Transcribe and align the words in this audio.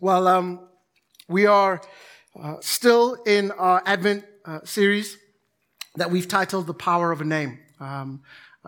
Well, 0.00 0.28
um, 0.28 0.60
we 1.26 1.46
are 1.46 1.82
uh, 2.40 2.58
still 2.60 3.14
in 3.26 3.50
our 3.50 3.82
Advent 3.84 4.24
uh, 4.44 4.60
series 4.62 5.18
that 5.96 6.12
we've 6.12 6.28
titled 6.28 6.68
The 6.68 6.74
Power 6.74 7.10
of 7.10 7.20
a 7.20 7.24
Name. 7.24 7.58
Um, 7.80 8.22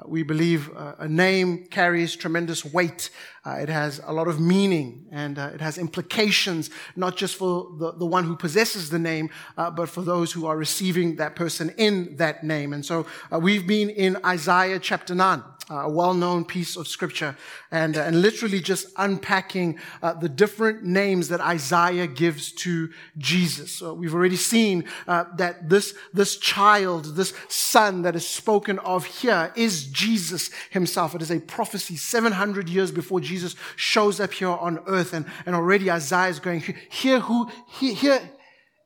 we 0.06 0.22
believe 0.22 0.70
uh, 0.76 0.94
a 0.98 1.08
name 1.08 1.66
carries 1.66 2.16
tremendous 2.16 2.64
weight. 2.64 3.10
Uh, 3.44 3.52
it 3.52 3.68
has 3.68 4.00
a 4.04 4.12
lot 4.12 4.28
of 4.28 4.38
meaning 4.40 5.06
and 5.10 5.38
uh, 5.38 5.50
it 5.54 5.60
has 5.60 5.78
implications, 5.78 6.70
not 6.96 7.16
just 7.16 7.36
for 7.36 7.68
the, 7.78 7.92
the 7.92 8.06
one 8.06 8.24
who 8.24 8.36
possesses 8.36 8.90
the 8.90 8.98
name, 8.98 9.30
but 9.56 9.88
for 9.88 10.02
those 10.02 10.32
who 10.32 10.46
are 10.46 10.56
receiving 10.56 11.16
that 11.16 11.36
person 11.36 11.72
in 11.76 12.16
that 12.16 12.44
name. 12.44 12.72
And 12.72 12.84
so 12.84 13.06
we've 13.30 13.66
been 13.66 13.90
in 13.90 14.18
Isaiah 14.24 14.78
chapter 14.78 15.14
9 15.14 15.42
a 15.70 15.88
well-known 15.88 16.44
piece 16.44 16.76
of 16.76 16.88
scripture, 16.88 17.36
and, 17.70 17.96
uh, 17.96 18.00
and 18.00 18.20
literally 18.20 18.60
just 18.60 18.88
unpacking 18.96 19.78
uh, 20.02 20.12
the 20.12 20.28
different 20.28 20.82
names 20.82 21.28
that 21.28 21.40
Isaiah 21.40 22.08
gives 22.08 22.50
to 22.52 22.90
Jesus. 23.18 23.70
So 23.70 23.94
we've 23.94 24.14
already 24.14 24.36
seen 24.36 24.84
uh, 25.06 25.24
that 25.36 25.68
this, 25.68 25.94
this 26.12 26.36
child, 26.38 27.16
this 27.16 27.32
son 27.48 28.02
that 28.02 28.16
is 28.16 28.26
spoken 28.26 28.80
of 28.80 29.04
here 29.04 29.52
is 29.54 29.86
Jesus 29.90 30.50
himself. 30.70 31.14
It 31.14 31.22
is 31.22 31.30
a 31.30 31.40
prophecy 31.40 31.96
700 31.96 32.68
years 32.68 32.90
before 32.90 33.20
Jesus 33.20 33.56
shows 33.76 34.20
up 34.20 34.32
here 34.32 34.48
on 34.48 34.80
earth, 34.86 35.12
and, 35.12 35.26
and 35.46 35.54
already 35.54 35.90
Isaiah 35.90 36.28
is 36.28 36.40
going, 36.40 36.62
here 36.88 37.20
who, 37.20 37.50
here, 37.68 38.20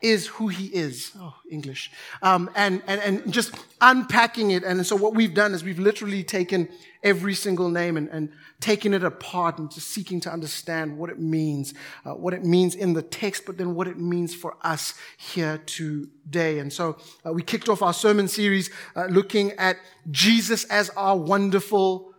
is 0.05 0.27
who 0.27 0.49
he 0.49 0.67
is. 0.67 1.13
Oh, 1.19 1.35
English. 1.51 1.91
Um, 2.23 2.51
and, 2.55 2.83
and, 2.87 3.01
and 3.01 3.33
just 3.33 3.55
unpacking 3.81 4.51
it. 4.51 4.63
And 4.63 4.87
so 4.87 4.97
what 4.97 5.15
we've 5.15 5.33
done 5.33 5.55
is 5.55 5.65
we've 5.65 5.79
literally 5.79 6.23
taken 6.23 6.69
every 7.05 7.35
single 7.35 7.69
name 7.69 7.97
and, 7.97 8.09
and 8.09 8.33
taken 8.61 8.95
it 8.95 9.05
apart 9.05 9.59
and 9.59 9.71
just 9.71 9.89
seeking 9.89 10.21
to 10.21 10.31
understand 10.31 10.97
what 10.97 11.11
it 11.11 11.21
means, 11.21 11.75
uh, 12.05 12.15
what 12.15 12.33
it 12.33 12.45
means 12.45 12.75
in 12.75 12.95
the 12.95 13.03
text, 13.03 13.45
but 13.45 13.59
then 13.59 13.75
what 13.75 13.87
it 13.87 13.99
means 13.99 14.35
for 14.35 14.57
us 14.63 14.95
here 15.19 15.59
today. 15.67 16.59
And 16.59 16.73
so 16.73 16.97
uh, 17.25 17.33
we 17.33 17.43
kicked 17.43 17.69
off 17.69 17.83
our 17.83 17.93
sermon 17.93 18.27
series 18.27 18.71
uh, 18.97 19.05
looking 19.07 19.53
at 19.53 19.77
Jesus 20.11 20.65
as 20.65 20.91
our 20.91 21.17
wonderful 21.17 22.15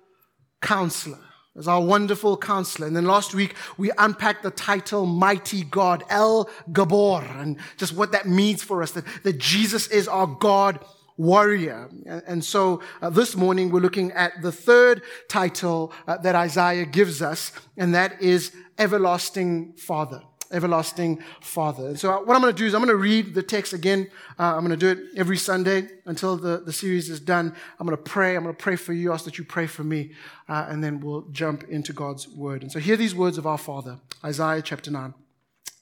counselor 0.61 1.19
as 1.57 1.67
our 1.67 1.81
wonderful 1.81 2.35
counselor. 2.35 2.87
And 2.87 2.95
then 2.95 3.05
last 3.05 3.33
week 3.33 3.55
we 3.77 3.91
unpacked 3.97 4.43
the 4.43 4.51
title 4.51 5.05
Mighty 5.05 5.63
God, 5.63 6.03
El 6.09 6.49
Gibbor, 6.71 7.23
and 7.39 7.57
just 7.77 7.95
what 7.95 8.11
that 8.11 8.27
means 8.27 8.61
for 8.61 8.83
us, 8.83 8.91
that, 8.91 9.05
that 9.23 9.37
Jesus 9.37 9.87
is 9.87 10.07
our 10.07 10.27
God 10.27 10.83
warrior. 11.17 11.89
And 12.27 12.43
so 12.43 12.81
uh, 13.01 13.09
this 13.09 13.35
morning 13.35 13.71
we're 13.71 13.79
looking 13.79 14.11
at 14.11 14.41
the 14.41 14.51
third 14.51 15.01
title 15.29 15.93
uh, 16.07 16.17
that 16.17 16.35
Isaiah 16.35 16.85
gives 16.85 17.21
us, 17.21 17.51
and 17.77 17.95
that 17.95 18.21
is 18.21 18.55
Everlasting 18.77 19.73
Father 19.73 20.21
everlasting 20.51 21.21
Father. 21.41 21.87
And 21.87 21.99
so 21.99 22.11
what 22.23 22.35
I'm 22.35 22.41
going 22.41 22.53
to 22.53 22.57
do 22.57 22.65
is 22.65 22.73
I'm 22.73 22.81
going 22.81 22.89
to 22.89 22.95
read 22.95 23.33
the 23.33 23.43
text 23.43 23.73
again. 23.73 24.09
Uh, 24.39 24.55
I'm 24.55 24.65
going 24.65 24.77
to 24.77 24.77
do 24.77 24.89
it 24.89 25.17
every 25.17 25.37
Sunday 25.37 25.87
until 26.05 26.37
the, 26.37 26.61
the 26.65 26.73
series 26.73 27.09
is 27.09 27.19
done. 27.19 27.55
I'm 27.79 27.85
going 27.85 27.97
to 27.97 28.03
pray. 28.03 28.35
I'm 28.35 28.43
going 28.43 28.55
to 28.55 28.61
pray 28.61 28.75
for 28.75 28.93
you, 28.93 29.11
ask 29.11 29.25
that 29.25 29.37
you 29.37 29.43
pray 29.43 29.67
for 29.67 29.83
me, 29.83 30.11
uh, 30.47 30.67
and 30.69 30.83
then 30.83 30.99
we'll 30.99 31.23
jump 31.31 31.63
into 31.65 31.93
God's 31.93 32.27
word. 32.27 32.61
And 32.61 32.71
so 32.71 32.79
hear 32.79 32.97
these 32.97 33.15
words 33.15 33.37
of 33.37 33.45
our 33.45 33.57
Father, 33.57 33.99
Isaiah 34.23 34.61
chapter 34.61 34.91
9, 34.91 35.13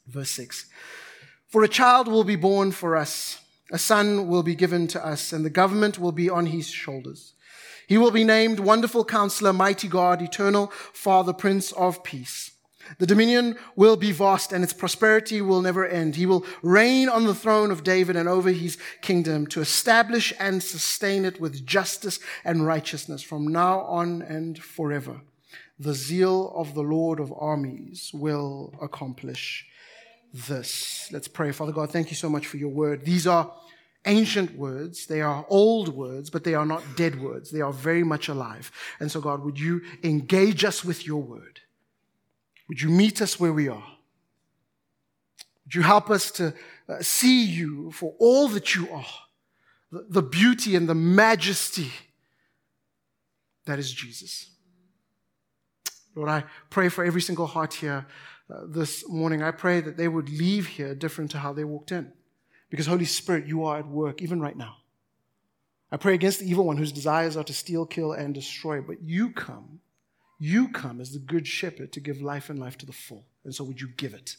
verse 0.08 0.32
6. 0.32 0.66
For 1.48 1.64
a 1.64 1.68
child 1.68 2.08
will 2.08 2.24
be 2.24 2.36
born 2.36 2.72
for 2.72 2.96
us, 2.96 3.40
a 3.72 3.78
son 3.78 4.28
will 4.28 4.44
be 4.44 4.56
given 4.56 4.88
to 4.88 5.06
us, 5.06 5.34
and 5.34 5.46
the 5.46 5.50
government 5.50 6.00
will 6.00 6.12
be 6.12 6.30
on 6.30 6.48
his 6.48 6.68
shoulders. 6.68 7.34
He 7.88 7.98
will 7.98 8.12
be 8.12 8.24
named 8.24 8.60
Wonderful 8.60 9.06
Counselor, 9.06 9.54
Mighty 9.54 9.88
God, 9.88 10.22
Eternal 10.22 10.68
Father, 10.94 11.34
Prince 11.34 11.72
of 11.74 12.04
Peace. 12.04 12.52
The 12.98 13.08
dominion 13.08 13.58
will 13.76 13.96
be 13.96 14.12
vast 14.12 14.52
and 14.52 14.64
its 14.64 14.74
prosperity 14.74 15.42
will 15.42 15.62
never 15.62 15.88
end. 15.88 16.16
He 16.16 16.26
will 16.26 16.46
reign 16.62 17.08
on 17.10 17.26
the 17.26 17.36
throne 17.36 17.72
of 17.72 17.84
David 17.84 18.16
and 18.16 18.28
over 18.28 18.52
his 18.52 18.78
kingdom 19.02 19.48
to 19.48 19.62
establish 19.62 20.34
and 20.40 20.62
sustain 20.62 21.26
it 21.26 21.40
with 21.40 21.66
justice 21.66 22.20
and 22.44 22.66
righteousness 22.66 23.24
from 23.24 23.48
now 23.48 23.82
on 23.82 24.22
and 24.22 24.62
forever. 24.62 25.22
The 25.80 25.94
zeal 25.94 26.52
of 26.56 26.76
the 26.76 26.84
Lord 26.84 27.20
of 27.20 27.34
armies 27.36 28.12
will 28.14 28.74
accomplish 28.82 29.66
this. 30.34 31.12
Let's 31.12 31.28
pray. 31.28 31.52
Father 31.52 31.72
God, 31.72 31.92
thank 31.92 32.10
you 32.10 32.16
so 32.16 32.30
much 32.30 32.48
for 32.48 32.58
your 32.58 32.70
word. 32.70 33.06
These 33.06 33.28
are 33.28 33.54
ancient 34.06 34.58
words. 34.58 35.06
They 35.06 35.22
are 35.22 35.46
old 35.48 35.90
words, 35.90 36.30
but 36.30 36.44
they 36.44 36.56
are 36.56 36.66
not 36.66 36.84
dead 36.96 37.22
words. 37.22 37.52
They 37.52 37.62
are 37.62 37.72
very 37.72 38.04
much 38.04 38.28
alive. 38.28 38.72
And 39.00 39.12
so, 39.12 39.22
God, 39.22 39.44
would 39.44 39.60
you 39.60 39.82
engage 40.04 40.66
us 40.66 40.84
with 40.84 41.06
your 41.06 41.22
word? 41.22 41.62
Would 42.68 42.82
you 42.82 42.90
meet 42.90 43.22
us 43.22 43.40
where 43.40 43.54
we 43.54 43.68
are? 43.68 43.88
Would 45.66 45.76
you 45.76 45.82
help 45.84 46.10
us 46.10 46.32
to 46.32 46.54
uh, 46.90 47.02
see 47.02 47.46
you 47.46 47.92
for 47.92 48.14
all 48.20 48.48
that 48.50 48.76
you 48.76 48.90
are, 48.92 49.06
the, 49.92 50.22
beauty 50.22 50.76
and 50.76 50.90
the 50.90 50.96
majesty 50.96 51.92
that 53.66 53.80
is 53.80 53.92
Jesus? 53.92 54.50
Lord, 56.16 56.30
I 56.30 56.44
pray 56.70 56.90
for 56.90 57.04
every 57.04 57.22
single 57.22 57.48
heart 57.48 57.76
here 57.76 58.06
this 58.66 59.08
morning. 59.08 59.44
I 59.44 59.52
pray 59.52 59.82
that 59.82 59.98
they 59.98 60.08
would 60.08 60.30
leave 60.30 60.68
here 60.68 60.96
different 60.96 61.32
to 61.32 61.40
how 61.40 61.54
they 61.54 61.64
walked 61.64 61.92
in. 61.92 62.12
Because, 62.70 62.88
Holy 62.88 63.06
Spirit, 63.06 63.48
you 63.48 63.64
are 63.66 63.80
at 63.80 63.88
work 63.88 64.22
even 64.22 64.40
right 64.42 64.58
now. 64.58 64.78
I 65.92 65.98
pray 65.98 66.16
against 66.16 66.40
the 66.40 66.50
evil 66.50 66.66
one 66.66 66.78
whose 66.78 66.92
desires 66.92 67.38
are 67.38 67.44
to 67.44 67.54
steal, 67.54 67.86
kill, 67.86 68.14
and 68.14 68.34
destroy. 68.34 68.82
But 68.82 69.04
you 69.04 69.32
come 69.32 69.82
you 70.44 70.68
come 70.68 71.00
as 71.00 71.14
the 71.14 71.20
good 71.20 71.48
shepherd 71.48 71.94
to 71.94 72.02
give 72.02 72.22
life 72.22 72.50
and 72.50 72.60
life 72.60 72.78
to 72.80 72.86
the 72.86 72.92
full. 72.92 73.26
And 73.46 73.56
so 73.56 73.64
would 73.64 73.80
you 73.80 73.88
give 73.88 74.14
it? 74.14 74.36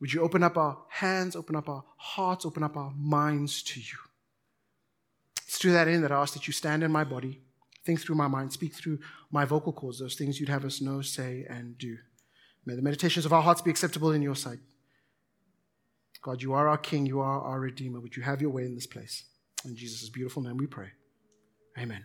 Would 0.00 0.10
you 0.10 0.22
open 0.22 0.42
up 0.42 0.56
our 0.56 0.78
hands, 0.88 1.36
open 1.36 1.54
up 1.54 1.68
our 1.68 1.84
hearts, 1.98 2.46
open 2.46 2.62
up 2.62 2.78
our 2.78 2.94
minds 2.96 3.62
to 3.64 3.78
you? 3.80 3.98
It's 5.46 5.58
to 5.58 5.70
that 5.72 5.86
end 5.86 6.02
that 6.02 6.12
I 6.12 6.22
ask 6.22 6.32
that 6.32 6.46
you 6.46 6.54
stand 6.54 6.82
in 6.82 6.90
my 6.90 7.04
body, 7.04 7.42
think 7.84 8.00
through 8.00 8.16
my 8.16 8.26
mind, 8.26 8.54
speak 8.54 8.72
through 8.72 9.00
my 9.30 9.44
vocal 9.44 9.74
cords, 9.74 9.98
those 9.98 10.14
things 10.14 10.40
you'd 10.40 10.48
have 10.48 10.64
us 10.64 10.80
know, 10.80 11.02
say, 11.02 11.44
and 11.50 11.76
do. 11.76 11.98
May 12.66 12.74
the 12.74 12.82
meditations 12.82 13.24
of 13.24 13.32
our 13.32 13.42
hearts 13.42 13.62
be 13.62 13.70
acceptable 13.70 14.12
in 14.12 14.20
your 14.22 14.36
sight. 14.36 14.58
God, 16.20 16.42
you 16.42 16.52
are 16.52 16.68
our 16.68 16.78
King, 16.78 17.06
you 17.06 17.20
are 17.20 17.40
our 17.40 17.60
Redeemer. 17.60 18.00
Would 18.00 18.16
you 18.16 18.22
have 18.24 18.42
your 18.42 18.50
way 18.50 18.64
in 18.64 18.74
this 18.74 18.86
place? 18.86 19.24
In 19.64 19.76
Jesus' 19.76 20.08
beautiful 20.08 20.42
name 20.42 20.56
we 20.56 20.66
pray. 20.66 20.88
Amen 21.78 22.04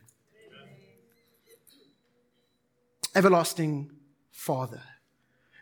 everlasting 3.15 3.91
Father. 4.31 4.81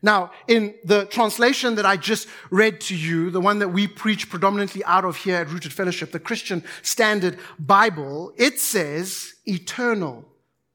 Now, 0.02 0.32
in 0.48 0.76
the 0.86 1.06
translation 1.06 1.76
that 1.76 1.86
I 1.86 1.98
just 1.98 2.28
read 2.50 2.80
to 2.82 2.96
you, 2.96 3.30
the 3.30 3.42
one 3.42 3.60
that 3.60 3.70
we 3.70 3.86
preach 3.86 4.30
predominantly 4.30 4.84
out 4.86 5.04
of 5.04 5.18
here 5.18 5.36
at 5.36 5.50
Rooted 5.50 5.74
Fellowship, 5.74 6.14
the 6.14 6.20
Christian 6.20 6.64
Standard 6.84 7.38
Bible, 7.58 8.34
it 8.38 8.60
says 8.60 9.34
eternal 9.46 10.26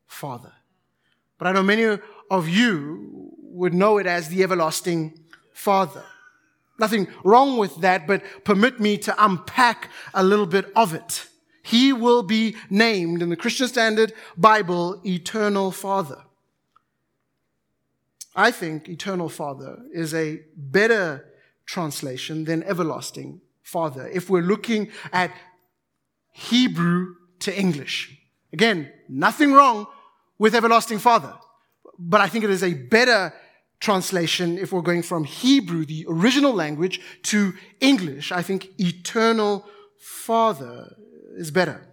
Father. 0.07 0.53
But 1.39 1.47
I 1.47 1.53
know 1.53 1.63
many 1.63 1.99
of 2.31 2.49
you 2.49 3.34
would 3.55 3.75
know 3.75 3.99
it 3.99 4.07
as 4.07 4.29
the 4.29 4.43
everlasting 4.43 5.19
Father. 5.53 6.05
Nothing 6.79 7.07
wrong 7.23 7.57
with 7.57 7.77
that, 7.83 8.07
but 8.07 8.23
permit 8.45 8.81
me 8.81 8.99
to 8.99 9.25
unpack 9.25 9.91
a 10.13 10.25
little 10.25 10.47
bit 10.47 10.73
of 10.75 10.93
it. 10.93 11.27
He 11.63 11.93
will 11.93 12.23
be 12.23 12.57
named 12.69 13.23
in 13.23 13.31
the 13.31 13.37
Christian 13.37 13.69
Standard 13.69 14.13
Bible 14.37 15.01
eternal 15.07 15.71
Father. 15.71 16.23
I 18.37 18.51
think 18.51 18.89
eternal 18.89 19.29
father 19.29 19.81
is 19.93 20.13
a 20.13 20.41
better 20.57 21.25
translation 21.67 22.45
than 22.45 22.65
everlasting 22.65 23.41
father 23.63 24.09
if 24.09 24.29
we're 24.29 24.43
looking 24.43 24.91
at 25.13 25.31
Hebrew 26.33 27.15
to 27.39 27.57
English. 27.57 28.19
Again, 28.53 28.91
nothing 29.09 29.53
wrong 29.53 29.87
with 30.37 30.55
everlasting 30.55 30.99
father, 30.99 31.35
but 31.97 32.21
I 32.21 32.29
think 32.29 32.45
it 32.45 32.51
is 32.51 32.65
a 32.65 32.75
better 32.75 33.33
translation 33.81 34.59
if 34.59 34.73
we're 34.73 34.83
going 34.83 35.03
from 35.03 35.25
Hebrew, 35.25 35.85
the 35.85 36.07
original 36.09 36.53
language, 36.53 37.01
to 37.25 37.55
English. 37.81 38.33
I 38.33 38.43
think 38.43 38.69
eternal 38.79 39.67
father 39.99 40.97
is 41.37 41.51
better. 41.51 41.87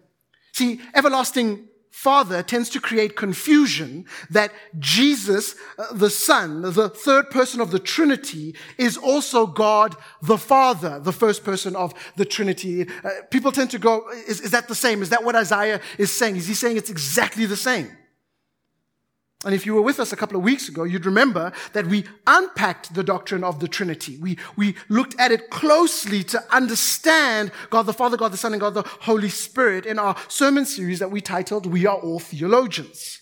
See, 0.53 0.81
everlasting 0.94 1.67
Father 1.91 2.41
tends 2.41 2.69
to 2.69 2.79
create 2.79 3.15
confusion 3.17 4.05
that 4.29 4.51
Jesus, 4.79 5.55
uh, 5.77 5.94
the 5.94 6.09
Son, 6.09 6.61
the 6.61 6.89
third 6.89 7.29
person 7.29 7.59
of 7.59 7.69
the 7.69 7.79
Trinity, 7.79 8.55
is 8.77 8.97
also 8.97 9.45
God 9.45 9.95
the 10.21 10.38
Father, 10.38 11.00
the 11.00 11.11
first 11.11 11.44
person 11.44 11.75
of 11.75 11.94
the 12.15 12.25
Trinity. 12.25 12.88
Uh, 13.03 13.09
people 13.29 13.51
tend 13.51 13.69
to 13.71 13.77
go, 13.77 14.09
is, 14.27 14.39
is 14.39 14.51
that 14.51 14.67
the 14.69 14.73
same? 14.73 15.01
Is 15.01 15.09
that 15.09 15.23
what 15.23 15.35
Isaiah 15.35 15.81
is 15.97 16.11
saying? 16.11 16.38
Is 16.38 16.47
he 16.47 16.53
saying 16.53 16.77
it's 16.77 16.89
exactly 16.89 17.45
the 17.45 17.57
same? 17.57 17.91
And 19.43 19.55
if 19.55 19.65
you 19.65 19.73
were 19.73 19.81
with 19.81 19.99
us 19.99 20.13
a 20.13 20.15
couple 20.15 20.38
of 20.38 20.43
weeks 20.43 20.69
ago, 20.69 20.83
you'd 20.83 21.05
remember 21.05 21.51
that 21.73 21.88
we 21.88 22.05
unpacked 22.27 22.93
the 22.93 23.03
doctrine 23.03 23.43
of 23.43 23.59
the 23.59 23.67
Trinity. 23.67 24.17
We, 24.17 24.38
we 24.55 24.75
looked 24.88 25.19
at 25.19 25.31
it 25.31 25.49
closely 25.49 26.23
to 26.25 26.43
understand 26.53 27.51
God 27.71 27.83
the 27.83 27.93
Father, 27.93 28.17
God 28.17 28.33
the 28.33 28.38
Son, 28.38 28.53
and 28.53 28.61
God 28.61 28.75
the 28.75 28.88
Holy 29.01 29.29
Spirit 29.29 29.88
in 29.88 29.97
our 29.97 30.15
sermon 30.27 30.65
series 30.65 30.99
that 30.99 31.09
we 31.09 31.21
titled 31.21 31.65
We 31.65 31.88
Are 31.88 31.97
All 31.97 32.19
Theologians. 32.19 33.19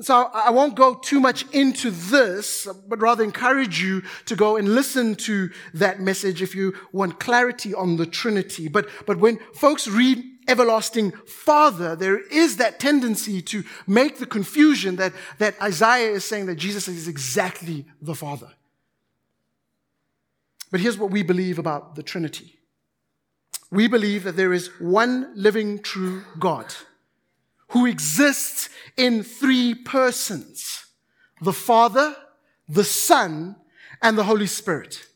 So 0.00 0.30
I 0.34 0.50
won't 0.50 0.74
go 0.74 0.94
too 0.94 1.20
much 1.20 1.44
into 1.52 1.90
this, 1.90 2.66
but 2.88 3.00
rather 3.00 3.22
encourage 3.22 3.80
you 3.80 4.02
to 4.26 4.34
go 4.34 4.56
and 4.56 4.74
listen 4.74 5.14
to 5.16 5.50
that 5.74 6.00
message 6.00 6.42
if 6.42 6.54
you 6.54 6.74
want 6.90 7.20
clarity 7.20 7.74
on 7.74 7.96
the 7.96 8.06
Trinity. 8.06 8.66
But, 8.68 8.88
but 9.06 9.18
when 9.18 9.38
folks 9.54 9.86
read 9.86 10.24
everlasting 10.48 11.12
Father, 11.26 11.94
there 11.94 12.18
is 12.18 12.56
that 12.56 12.80
tendency 12.80 13.42
to 13.42 13.64
make 13.86 14.18
the 14.18 14.26
confusion 14.26 14.96
that, 14.96 15.12
that 15.38 15.60
Isaiah 15.62 16.12
is 16.12 16.24
saying 16.24 16.46
that 16.46 16.56
Jesus 16.56 16.88
is 16.88 17.06
exactly 17.06 17.86
the 18.00 18.14
Father. 18.14 18.50
But 20.70 20.80
here's 20.80 20.98
what 20.98 21.10
we 21.10 21.22
believe 21.22 21.58
about 21.58 21.94
the 21.94 22.02
Trinity. 22.02 22.58
We 23.70 23.88
believe 23.88 24.24
that 24.24 24.36
there 24.36 24.52
is 24.52 24.68
one 24.80 25.30
living 25.34 25.80
true 25.80 26.22
God 26.38 26.74
who 27.68 27.86
exists 27.86 28.70
in 28.96 29.22
three 29.22 29.74
persons 29.74 30.86
the 31.40 31.52
Father, 31.52 32.16
the 32.68 32.84
Son, 32.84 33.54
and 34.02 34.18
the 34.18 34.24
Holy 34.24 34.46
Spirit. 34.46 35.06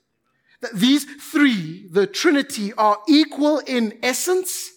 That 0.60 0.74
these 0.74 1.04
three, 1.04 1.88
the 1.88 2.06
Trinity, 2.06 2.72
are 2.74 2.98
equal 3.08 3.58
in 3.58 3.98
essence, 4.02 4.70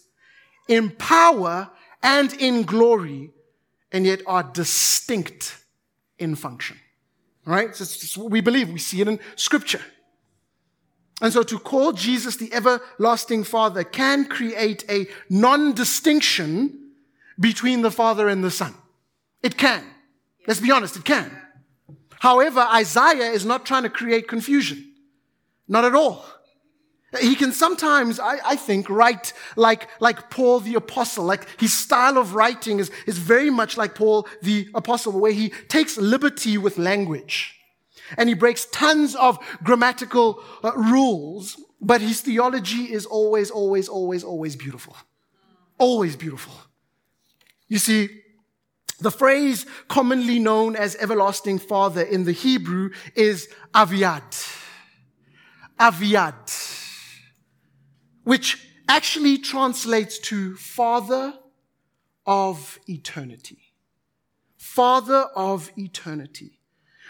in 0.67 0.91
power, 0.91 1.69
and 2.01 2.33
in 2.33 2.63
glory, 2.63 3.31
and 3.91 4.05
yet 4.05 4.21
are 4.27 4.43
distinct 4.43 5.63
in 6.19 6.35
function. 6.35 6.77
Right? 7.45 7.75
So 7.75 7.83
it's 7.83 8.17
what 8.17 8.31
we 8.31 8.41
believe. 8.41 8.69
We 8.69 8.79
see 8.79 9.01
it 9.01 9.07
in 9.07 9.19
Scripture. 9.35 9.81
And 11.21 11.31
so 11.31 11.43
to 11.43 11.59
call 11.59 11.93
Jesus 11.93 12.35
the 12.35 12.53
everlasting 12.53 13.43
Father 13.43 13.83
can 13.83 14.25
create 14.25 14.83
a 14.89 15.07
non 15.29 15.73
distinction 15.73 16.91
between 17.39 17.81
the 17.81 17.91
Father 17.91 18.27
and 18.27 18.43
the 18.43 18.51
Son. 18.51 18.73
It 19.41 19.57
can. 19.57 19.83
Let's 20.47 20.59
be 20.59 20.71
honest, 20.71 20.95
it 20.97 21.05
can. 21.05 21.31
However, 22.19 22.61
Isaiah 22.61 23.31
is 23.31 23.45
not 23.45 23.65
trying 23.65 23.83
to 23.83 23.89
create 23.89 24.27
confusion. 24.27 24.93
Not 25.67 25.85
at 25.85 25.95
all. 25.95 26.25
He 27.21 27.35
can 27.35 27.53
sometimes, 27.53 28.19
I, 28.19 28.39
I, 28.45 28.55
think, 28.55 28.89
write 28.89 29.33
like, 29.55 29.87
like 30.01 30.29
Paul 30.29 30.59
the 30.59 30.75
Apostle. 30.75 31.25
Like 31.25 31.47
his 31.59 31.71
style 31.71 32.17
of 32.17 32.35
writing 32.35 32.79
is, 32.79 32.91
is 33.07 33.17
very 33.17 33.49
much 33.49 33.77
like 33.77 33.95
Paul 33.95 34.27
the 34.41 34.67
Apostle, 34.73 35.13
where 35.13 35.31
he 35.31 35.49
takes 35.69 35.97
liberty 35.97 36.57
with 36.57 36.77
language. 36.77 37.55
And 38.17 38.29
he 38.29 38.35
breaks 38.35 38.65
tons 38.71 39.15
of 39.15 39.39
grammatical 39.63 40.43
uh, 40.63 40.73
rules, 40.75 41.57
but 41.81 42.01
his 42.01 42.21
theology 42.21 42.91
is 42.91 43.05
always, 43.05 43.49
always, 43.49 43.87
always, 43.87 44.23
always 44.23 44.55
beautiful. 44.55 44.95
Always 45.77 46.15
beautiful. 46.15 46.53
You 47.67 47.79
see, 47.79 48.09
the 48.99 49.11
phrase 49.11 49.65
commonly 49.87 50.39
known 50.39 50.75
as 50.75 50.95
everlasting 50.97 51.59
father 51.59 52.01
in 52.01 52.25
the 52.25 52.31
Hebrew 52.31 52.91
is 53.15 53.49
aviad. 53.73 54.59
Aviad. 55.79 56.64
Which 58.25 58.67
actually 58.89 59.37
translates 59.37 60.19
to 60.19 60.55
father 60.57 61.33
of 62.25 62.79
eternity. 62.87 63.73
Father 64.57 65.29
of 65.35 65.71
eternity. 65.77 66.59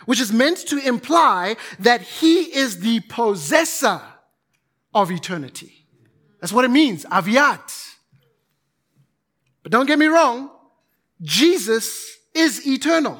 Which 0.05 0.21
is 0.21 0.31
meant 0.31 0.59
to 0.67 0.77
imply 0.77 1.55
that 1.79 2.01
he 2.01 2.55
is 2.55 2.81
the 2.81 2.99
possessor 2.99 4.01
of 4.93 5.09
eternity. 5.11 5.87
That's 6.39 6.53
what 6.53 6.65
it 6.65 6.69
means. 6.69 7.05
aviad. 7.05 7.59
But 9.63 9.71
don't 9.71 9.87
get 9.87 9.97
me 9.97 10.05
wrong, 10.05 10.51
Jesus 11.21 12.17
is 12.35 12.67
eternal. 12.67 13.19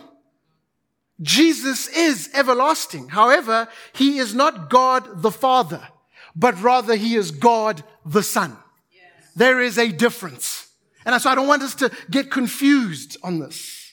Jesus 1.21 1.87
is 1.87 2.29
everlasting. 2.33 3.07
However, 3.07 3.67
he 3.93 4.19
is 4.19 4.35
not 4.35 4.69
God 4.69 5.23
the 5.23 5.31
Father, 5.31 5.87
but 6.35 6.61
rather 6.61 6.95
he 6.95 7.15
is 7.15 7.31
God 7.31 7.83
the 8.05 8.23
Son. 8.23 8.57
Yes. 8.91 9.03
There 9.35 9.61
is 9.61 9.77
a 9.77 9.91
difference. 9.91 10.69
And 11.05 11.19
so 11.21 11.29
I 11.29 11.35
don't 11.35 11.47
want 11.47 11.61
us 11.61 11.75
to 11.75 11.91
get 12.09 12.31
confused 12.31 13.17
on 13.23 13.39
this. 13.39 13.85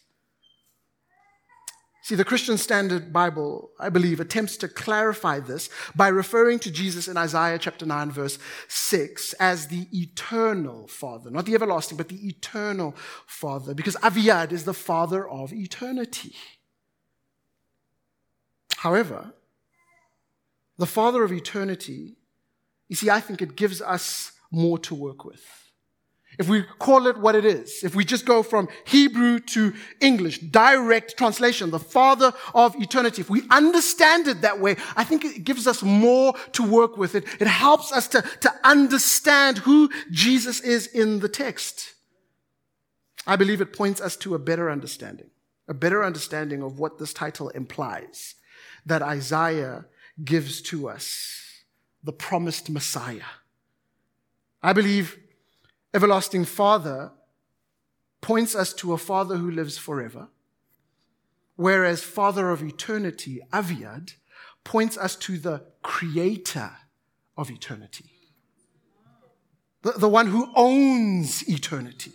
See, 2.04 2.16
the 2.16 2.24
Christian 2.24 2.58
Standard 2.58 3.12
Bible, 3.12 3.70
I 3.78 3.88
believe, 3.88 4.18
attempts 4.18 4.56
to 4.58 4.68
clarify 4.68 5.38
this 5.38 5.70
by 5.94 6.08
referring 6.08 6.58
to 6.60 6.70
Jesus 6.70 7.06
in 7.06 7.16
Isaiah 7.16 7.58
chapter 7.58 7.86
9, 7.86 8.10
verse 8.10 8.40
6, 8.66 9.34
as 9.34 9.68
the 9.68 9.86
eternal 9.92 10.88
Father. 10.88 11.30
Not 11.30 11.46
the 11.46 11.54
everlasting, 11.54 11.96
but 11.96 12.08
the 12.08 12.26
eternal 12.26 12.96
Father, 13.24 13.72
because 13.72 13.94
Aviad 13.96 14.50
is 14.50 14.64
the 14.64 14.74
Father 14.74 15.28
of 15.28 15.52
eternity. 15.52 16.34
However, 18.78 19.32
the 20.78 20.86
Father 20.86 21.22
of 21.22 21.32
eternity, 21.32 22.16
you 22.92 22.96
see, 22.96 23.08
I 23.08 23.20
think 23.20 23.40
it 23.40 23.56
gives 23.56 23.80
us 23.80 24.32
more 24.50 24.78
to 24.80 24.94
work 24.94 25.24
with. 25.24 25.42
If 26.38 26.46
we 26.46 26.62
call 26.78 27.06
it 27.06 27.16
what 27.16 27.34
it 27.34 27.46
is, 27.46 27.82
if 27.82 27.94
we 27.94 28.04
just 28.04 28.26
go 28.26 28.42
from 28.42 28.68
Hebrew 28.84 29.40
to 29.40 29.72
English, 30.02 30.40
direct 30.40 31.16
translation, 31.16 31.70
the 31.70 31.78
Father 31.78 32.34
of 32.54 32.76
eternity, 32.76 33.22
if 33.22 33.30
we 33.30 33.44
understand 33.48 34.28
it 34.28 34.42
that 34.42 34.60
way, 34.60 34.76
I 34.94 35.04
think 35.04 35.24
it 35.24 35.42
gives 35.42 35.66
us 35.66 35.82
more 35.82 36.34
to 36.52 36.62
work 36.62 36.98
with. 36.98 37.14
It, 37.14 37.24
it 37.40 37.46
helps 37.46 37.92
us 37.92 38.08
to, 38.08 38.20
to 38.40 38.52
understand 38.62 39.56
who 39.56 39.88
Jesus 40.10 40.60
is 40.60 40.86
in 40.86 41.20
the 41.20 41.30
text. 41.30 41.94
I 43.26 43.36
believe 43.36 43.62
it 43.62 43.72
points 43.72 44.02
us 44.02 44.16
to 44.16 44.34
a 44.34 44.38
better 44.38 44.70
understanding, 44.70 45.30
a 45.66 45.72
better 45.72 46.04
understanding 46.04 46.62
of 46.62 46.78
what 46.78 46.98
this 46.98 47.14
title 47.14 47.48
implies 47.48 48.34
that 48.84 49.00
Isaiah 49.00 49.86
gives 50.22 50.60
to 50.64 50.90
us 50.90 51.42
the 52.02 52.12
promised 52.12 52.70
Messiah. 52.70 53.30
I 54.62 54.72
believe 54.72 55.18
everlasting 55.94 56.44
Father 56.44 57.12
points 58.20 58.54
us 58.54 58.72
to 58.74 58.92
a 58.92 58.98
Father 58.98 59.36
who 59.36 59.50
lives 59.50 59.78
forever, 59.78 60.28
whereas 61.56 62.02
Father 62.02 62.50
of 62.50 62.62
eternity, 62.62 63.40
Aviad, 63.52 64.14
points 64.64 64.96
us 64.96 65.16
to 65.16 65.38
the 65.38 65.64
Creator 65.82 66.70
of 67.36 67.50
eternity, 67.50 68.10
the, 69.82 69.92
the 69.92 70.08
one 70.08 70.28
who 70.28 70.50
owns 70.54 71.48
eternity. 71.48 72.12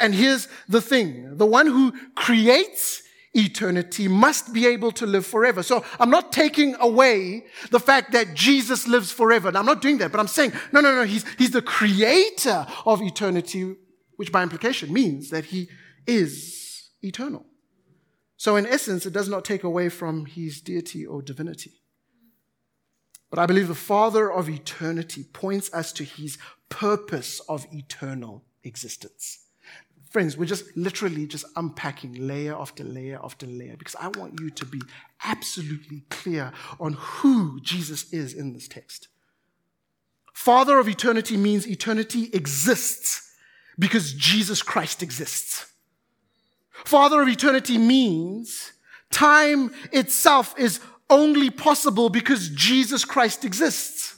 And 0.00 0.14
here's 0.14 0.48
the 0.68 0.80
thing 0.80 1.36
the 1.36 1.46
one 1.46 1.66
who 1.66 1.92
creates 2.14 3.02
eternity 3.34 4.08
must 4.08 4.52
be 4.52 4.66
able 4.66 4.92
to 4.92 5.06
live 5.06 5.26
forever. 5.26 5.62
So 5.62 5.84
I'm 5.98 6.10
not 6.10 6.32
taking 6.32 6.74
away 6.80 7.46
the 7.70 7.80
fact 7.80 8.12
that 8.12 8.34
Jesus 8.34 8.86
lives 8.86 9.10
forever. 9.10 9.50
I'm 9.54 9.66
not 9.66 9.80
doing 9.80 9.98
that, 9.98 10.12
but 10.12 10.20
I'm 10.20 10.28
saying, 10.28 10.52
no, 10.70 10.80
no, 10.80 10.94
no, 10.94 11.04
he's, 11.04 11.24
he's 11.38 11.50
the 11.50 11.62
creator 11.62 12.66
of 12.84 13.00
eternity, 13.00 13.74
which 14.16 14.32
by 14.32 14.42
implication 14.42 14.92
means 14.92 15.30
that 15.30 15.46
he 15.46 15.68
is 16.06 16.90
eternal. 17.02 17.46
So 18.36 18.56
in 18.56 18.66
essence, 18.66 19.06
it 19.06 19.12
does 19.12 19.28
not 19.28 19.44
take 19.44 19.64
away 19.64 19.88
from 19.88 20.26
his 20.26 20.60
deity 20.60 21.06
or 21.06 21.22
divinity. 21.22 21.72
But 23.30 23.38
I 23.38 23.46
believe 23.46 23.68
the 23.68 23.74
Father 23.74 24.30
of 24.30 24.50
eternity 24.50 25.24
points 25.24 25.72
us 25.72 25.90
to 25.94 26.04
his 26.04 26.36
purpose 26.68 27.40
of 27.48 27.66
eternal 27.72 28.44
existence. 28.62 29.41
Friends, 30.12 30.36
we're 30.36 30.44
just 30.44 30.76
literally 30.76 31.26
just 31.26 31.46
unpacking 31.56 32.12
layer 32.28 32.54
after 32.54 32.84
layer 32.84 33.18
after 33.24 33.46
layer 33.46 33.76
because 33.78 33.96
I 33.96 34.08
want 34.08 34.38
you 34.40 34.50
to 34.50 34.66
be 34.66 34.82
absolutely 35.24 36.04
clear 36.10 36.52
on 36.78 36.92
who 36.92 37.58
Jesus 37.62 38.12
is 38.12 38.34
in 38.34 38.52
this 38.52 38.68
text. 38.68 39.08
Father 40.34 40.78
of 40.78 40.86
eternity 40.86 41.38
means 41.38 41.66
eternity 41.66 42.28
exists 42.34 43.32
because 43.78 44.12
Jesus 44.12 44.60
Christ 44.60 45.02
exists. 45.02 45.72
Father 46.84 47.22
of 47.22 47.28
eternity 47.28 47.78
means 47.78 48.72
time 49.10 49.70
itself 49.92 50.54
is 50.58 50.80
only 51.08 51.48
possible 51.48 52.10
because 52.10 52.50
Jesus 52.50 53.06
Christ 53.06 53.46
exists. 53.46 54.16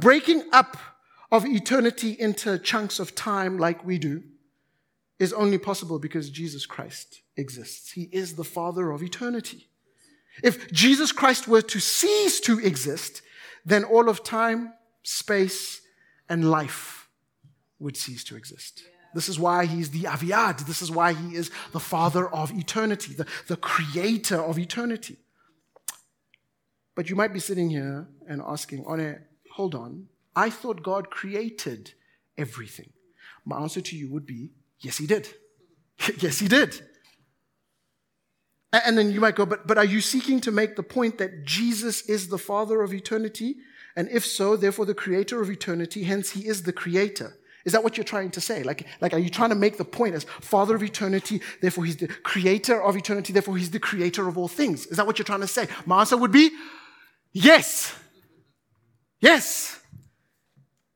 Breaking 0.00 0.44
up 0.50 0.78
of 1.30 1.44
eternity 1.44 2.16
into 2.18 2.58
chunks 2.58 2.98
of 2.98 3.14
time 3.14 3.58
like 3.58 3.84
we 3.84 3.98
do 3.98 4.22
is 5.22 5.32
only 5.32 5.56
possible 5.56 6.00
because 6.00 6.30
Jesus 6.30 6.66
Christ 6.66 7.22
exists. 7.36 7.92
He 7.92 8.08
is 8.10 8.34
the 8.34 8.42
Father 8.42 8.90
of 8.90 9.04
eternity. 9.04 9.68
If 10.42 10.72
Jesus 10.72 11.12
Christ 11.12 11.46
were 11.46 11.62
to 11.62 11.78
cease 11.78 12.40
to 12.40 12.58
exist, 12.58 13.22
then 13.64 13.84
all 13.84 14.08
of 14.08 14.24
time, 14.24 14.72
space, 15.04 15.80
and 16.28 16.50
life 16.50 17.08
would 17.78 17.96
cease 17.96 18.24
to 18.24 18.36
exist. 18.36 18.82
This 19.14 19.28
is 19.28 19.38
why 19.38 19.66
he's 19.66 19.90
the 19.90 20.08
Aviad. 20.08 20.66
This 20.66 20.82
is 20.82 20.90
why 20.90 21.12
he 21.12 21.36
is 21.36 21.52
the 21.70 21.78
Father 21.78 22.28
of 22.28 22.50
eternity, 22.58 23.14
the, 23.14 23.26
the 23.46 23.56
creator 23.56 24.42
of 24.42 24.58
eternity. 24.58 25.18
But 26.96 27.08
you 27.08 27.14
might 27.14 27.32
be 27.32 27.38
sitting 27.38 27.70
here 27.70 28.08
and 28.26 28.42
asking, 28.44 28.84
hold 29.52 29.76
on. 29.76 30.08
I 30.34 30.50
thought 30.50 30.82
God 30.82 31.10
created 31.10 31.92
everything. 32.36 32.90
My 33.44 33.60
answer 33.60 33.82
to 33.82 33.96
you 33.96 34.10
would 34.10 34.26
be 34.26 34.50
Yes, 34.82 34.98
he 34.98 35.06
did. 35.06 35.28
yes, 36.18 36.38
he 36.38 36.48
did. 36.48 36.82
And 38.72 38.96
then 38.96 39.10
you 39.10 39.20
might 39.20 39.36
go, 39.36 39.44
but, 39.44 39.66
but 39.66 39.76
are 39.76 39.84
you 39.84 40.00
seeking 40.00 40.40
to 40.40 40.50
make 40.50 40.76
the 40.76 40.82
point 40.82 41.18
that 41.18 41.44
Jesus 41.44 42.02
is 42.08 42.28
the 42.28 42.38
Father 42.38 42.82
of 42.82 42.94
eternity? 42.94 43.56
And 43.96 44.08
if 44.10 44.24
so, 44.24 44.56
therefore 44.56 44.86
the 44.86 44.94
creator 44.94 45.42
of 45.42 45.50
eternity, 45.50 46.04
hence 46.04 46.30
he 46.30 46.46
is 46.46 46.62
the 46.62 46.72
creator. 46.72 47.36
Is 47.66 47.72
that 47.72 47.84
what 47.84 47.96
you're 47.96 48.04
trying 48.04 48.30
to 48.32 48.40
say? 48.40 48.62
Like, 48.62 48.86
like, 49.00 49.12
are 49.12 49.18
you 49.18 49.28
trying 49.28 49.50
to 49.50 49.54
make 49.54 49.76
the 49.76 49.84
point 49.84 50.14
as 50.14 50.24
Father 50.24 50.74
of 50.74 50.82
eternity, 50.82 51.42
therefore 51.60 51.84
he's 51.84 51.98
the 51.98 52.08
creator 52.08 52.82
of 52.82 52.96
eternity, 52.96 53.32
therefore 53.32 53.56
he's 53.56 53.70
the 53.70 53.78
creator 53.78 54.26
of 54.26 54.38
all 54.38 54.48
things? 54.48 54.86
Is 54.86 54.96
that 54.96 55.06
what 55.06 55.18
you're 55.18 55.24
trying 55.24 55.42
to 55.42 55.46
say? 55.46 55.68
My 55.84 56.00
answer 56.00 56.16
would 56.16 56.32
be 56.32 56.50
yes. 57.32 57.94
Yes. 59.20 59.81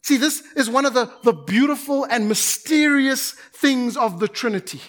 See, 0.07 0.19
this 0.19 0.41
is 0.55 0.71
one 0.71 0.87
of 0.87 0.95
the, 0.95 1.11
the 1.25 1.33
beautiful 1.33 2.05
and 2.05 2.29
mysterious 2.29 3.33
things 3.33 3.97
of 3.97 4.21
the 4.21 4.29
Trinity. 4.29 4.81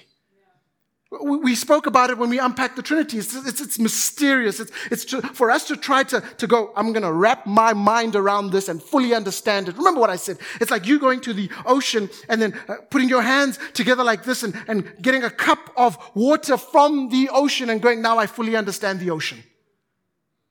We 1.09 1.55
spoke 1.55 1.87
about 1.87 2.11
it 2.11 2.19
when 2.19 2.29
we 2.29 2.37
unpacked 2.37 2.75
the 2.75 2.83
Trinity. 2.83 3.17
It's, 3.17 3.33
it's, 3.33 3.59
it's 3.59 3.79
mysterious. 3.79 4.59
It's, 4.59 4.71
it's 4.91 5.05
to, 5.05 5.23
for 5.23 5.49
us 5.49 5.65
to 5.69 5.75
try 5.75 6.03
to, 6.03 6.21
to 6.21 6.45
go, 6.45 6.71
I'm 6.75 6.93
going 6.93 7.01
to 7.01 7.11
wrap 7.11 7.47
my 7.47 7.73
mind 7.73 8.15
around 8.15 8.51
this 8.51 8.69
and 8.69 8.79
fully 8.79 9.15
understand 9.15 9.67
it. 9.67 9.75
Remember 9.75 9.99
what 9.99 10.11
I 10.11 10.17
said. 10.17 10.37
It's 10.61 10.69
like 10.69 10.85
you 10.85 10.99
going 10.99 11.21
to 11.21 11.33
the 11.33 11.49
ocean 11.65 12.11
and 12.29 12.39
then 12.39 12.53
uh, 12.67 12.75
putting 12.91 13.09
your 13.09 13.23
hands 13.23 13.57
together 13.73 14.03
like 14.03 14.23
this 14.23 14.43
and, 14.43 14.53
and 14.67 14.93
getting 15.01 15.23
a 15.23 15.31
cup 15.31 15.71
of 15.75 15.97
water 16.13 16.57
from 16.57 17.09
the 17.09 17.29
ocean 17.33 17.71
and 17.71 17.81
going, 17.81 18.03
now 18.03 18.19
I 18.19 18.27
fully 18.27 18.55
understand 18.55 18.99
the 18.99 19.09
ocean. 19.09 19.41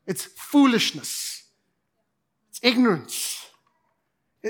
It's 0.09 0.25
foolishness. 0.25 1.45
It's 2.51 2.59
ignorance. 2.65 3.46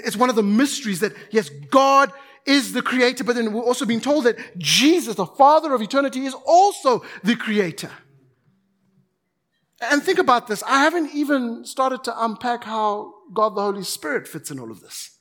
It's 0.04 0.16
one 0.16 0.28
of 0.28 0.36
the 0.36 0.42
mysteries 0.42 1.00
that, 1.00 1.12
yes, 1.30 1.48
God 1.48 2.12
is 2.44 2.72
the 2.72 2.82
creator, 2.82 3.24
but 3.24 3.34
then 3.34 3.52
we're 3.52 3.62
also 3.62 3.86
being 3.86 4.00
told 4.00 4.24
that 4.24 4.36
Jesus, 4.58 5.14
the 5.16 5.26
Father 5.26 5.74
of 5.74 5.82
eternity, 5.82 6.26
is 6.26 6.34
also 6.46 7.02
the 7.24 7.34
creator. 7.34 7.90
And 9.80 10.02
think 10.02 10.18
about 10.18 10.46
this. 10.46 10.62
I 10.62 10.82
haven't 10.82 11.14
even 11.14 11.64
started 11.64 12.04
to 12.04 12.24
unpack 12.24 12.64
how 12.64 13.12
God 13.32 13.56
the 13.56 13.62
Holy 13.62 13.82
Spirit 13.82 14.28
fits 14.28 14.50
in 14.50 14.58
all 14.58 14.70
of 14.70 14.80
this. 14.80 15.18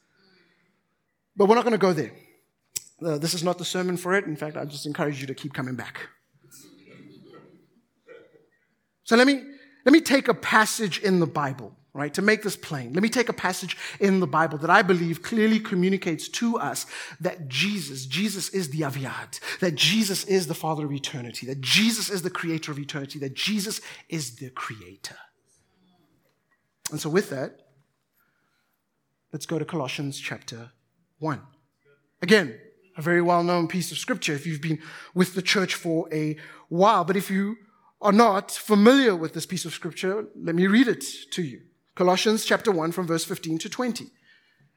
But 1.35 1.47
we're 1.47 1.55
not 1.55 1.63
going 1.63 1.73
to 1.73 1.77
go 1.77 1.93
there. 1.93 2.13
Uh, 3.03 3.17
this 3.17 3.33
is 3.33 3.43
not 3.43 3.57
the 3.57 3.65
sermon 3.65 3.97
for 3.97 4.13
it. 4.13 4.25
In 4.25 4.35
fact, 4.35 4.55
I 4.55 4.65
just 4.65 4.85
encourage 4.85 5.19
you 5.19 5.27
to 5.27 5.33
keep 5.33 5.53
coming 5.53 5.75
back. 5.75 6.07
So 9.03 9.15
let 9.15 9.27
me, 9.27 9.43
let 9.85 9.91
me 9.91 10.01
take 10.01 10.27
a 10.27 10.33
passage 10.33 10.99
in 10.99 11.19
the 11.19 11.27
Bible 11.27 11.75
right? 11.95 12.13
To 12.13 12.21
make 12.21 12.43
this 12.43 12.57
plain, 12.57 12.91
let 12.91 13.01
me 13.01 13.07
take 13.07 13.29
a 13.29 13.33
passage 13.33 13.77
in 14.01 14.19
the 14.19 14.27
Bible 14.27 14.57
that 14.57 14.69
I 14.69 14.81
believe 14.81 15.23
clearly 15.23 15.61
communicates 15.61 16.27
to 16.27 16.57
us 16.57 16.85
that 17.21 17.47
Jesus, 17.47 18.05
Jesus 18.05 18.49
is 18.49 18.69
the 18.71 18.81
Aviad, 18.81 19.39
that 19.61 19.75
Jesus 19.75 20.25
is 20.25 20.47
the 20.47 20.53
Father 20.53 20.85
of 20.85 20.91
eternity, 20.91 21.47
that 21.47 21.61
Jesus 21.61 22.09
is 22.09 22.21
the 22.21 22.29
creator 22.29 22.69
of 22.69 22.79
eternity, 22.79 23.17
that 23.19 23.33
Jesus 23.33 23.79
is 24.09 24.35
the 24.35 24.49
creator. 24.49 25.15
And 26.91 26.99
so, 26.99 27.09
with 27.09 27.29
that, 27.29 27.61
let's 29.31 29.45
go 29.45 29.57
to 29.57 29.63
Colossians 29.63 30.19
chapter 30.19 30.71
1. 31.19 31.41
Again, 32.21 32.59
a 32.97 33.01
very 33.01 33.21
well 33.21 33.41
known 33.41 33.69
piece 33.69 33.93
of 33.93 33.97
scripture 33.97 34.33
if 34.33 34.45
you've 34.45 34.61
been 34.61 34.79
with 35.13 35.33
the 35.33 35.41
church 35.41 35.75
for 35.75 36.13
a 36.13 36.35
while. 36.67 37.05
But 37.05 37.15
if 37.15 37.31
you 37.31 37.55
are 38.01 38.11
not 38.11 38.51
familiar 38.51 39.15
with 39.15 39.33
this 39.33 39.45
piece 39.45 39.63
of 39.63 39.73
scripture, 39.73 40.27
let 40.35 40.55
me 40.55 40.67
read 40.67 40.89
it 40.89 41.05
to 41.31 41.41
you. 41.41 41.61
Colossians 41.95 42.45
chapter 42.45 42.71
1 42.71 42.91
from 42.91 43.07
verse 43.07 43.23
15 43.23 43.57
to 43.59 43.69
20. 43.69 44.07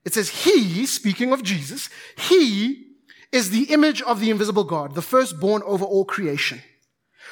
It 0.05 0.15
says, 0.15 0.45
He, 0.45 0.87
speaking 0.87 1.33
of 1.33 1.43
Jesus, 1.43 1.91
He 2.17 2.87
is 3.33 3.51
the 3.51 3.65
image 3.65 4.01
of 4.03 4.21
the 4.21 4.31
invisible 4.31 4.65
God, 4.65 4.95
the 4.95 5.03
firstborn 5.03 5.63
over 5.67 5.85
all 5.85 6.05
creation. 6.05 6.63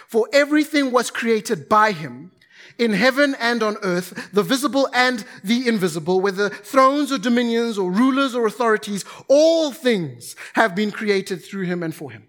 For 0.08 0.28
everything 0.32 0.92
was 0.92 1.10
created 1.10 1.68
by 1.68 1.92
Him 1.92 2.32
in 2.78 2.92
heaven 2.92 3.34
and 3.40 3.62
on 3.62 3.76
earth, 3.82 4.30
the 4.32 4.42
visible 4.42 4.88
and 4.92 5.24
the 5.42 5.66
invisible, 5.68 6.20
whether 6.20 6.48
thrones 6.48 7.10
or 7.12 7.18
dominions 7.18 7.78
or 7.78 7.90
rulers 7.90 8.34
or 8.34 8.46
authorities, 8.46 9.04
all 9.28 9.72
things 9.72 10.36
have 10.54 10.74
been 10.74 10.90
created 10.90 11.44
through 11.44 11.64
him 11.64 11.82
and 11.82 11.94
for 11.94 12.10
him. 12.10 12.26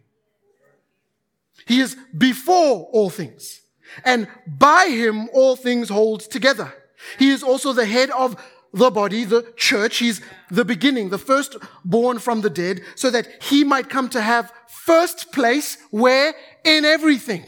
He 1.65 1.81
is 1.81 1.97
before 2.17 2.87
all 2.91 3.09
things, 3.09 3.61
and 4.05 4.27
by 4.47 4.87
him 4.89 5.29
all 5.33 5.55
things 5.55 5.89
hold 5.89 6.21
together. 6.21 6.73
He 7.17 7.29
is 7.29 7.43
also 7.43 7.73
the 7.73 7.85
head 7.85 8.09
of 8.11 8.35
the 8.73 8.91
body, 8.91 9.23
the 9.23 9.53
church. 9.55 9.97
He's 9.97 10.21
the 10.49 10.65
beginning, 10.65 11.09
the 11.09 11.17
first 11.17 11.57
born 11.83 12.19
from 12.19 12.41
the 12.41 12.49
dead, 12.49 12.81
so 12.95 13.09
that 13.09 13.27
he 13.43 13.63
might 13.63 13.89
come 13.89 14.09
to 14.09 14.21
have 14.21 14.51
first 14.67 15.31
place 15.31 15.77
where? 15.91 16.33
In 16.63 16.85
everything. 16.85 17.45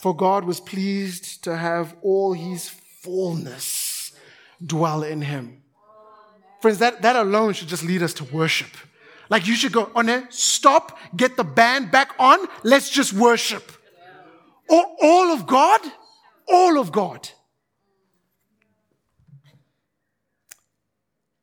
For 0.00 0.16
God 0.16 0.44
was 0.44 0.60
pleased 0.60 1.44
to 1.44 1.56
have 1.56 1.94
all 2.02 2.32
his 2.32 2.68
fullness 2.68 4.12
dwell 4.64 5.02
in 5.02 5.22
him. 5.22 5.62
Friends, 6.60 6.78
that, 6.78 7.02
that 7.02 7.16
alone 7.16 7.52
should 7.54 7.68
just 7.68 7.84
lead 7.84 8.02
us 8.02 8.14
to 8.14 8.24
worship. 8.24 8.70
Like 9.28 9.46
you 9.46 9.54
should 9.54 9.72
go, 9.72 9.90
on 9.94 10.10
oh, 10.10 10.26
stop, 10.30 10.98
get 11.16 11.36
the 11.36 11.44
band 11.44 11.90
back 11.90 12.14
on, 12.18 12.38
let's 12.62 12.90
just 12.90 13.12
worship. 13.12 13.72
All, 14.68 14.96
all 15.00 15.32
of 15.32 15.46
God 15.46 15.80
all 16.50 16.78
of 16.78 16.92
God. 16.92 17.30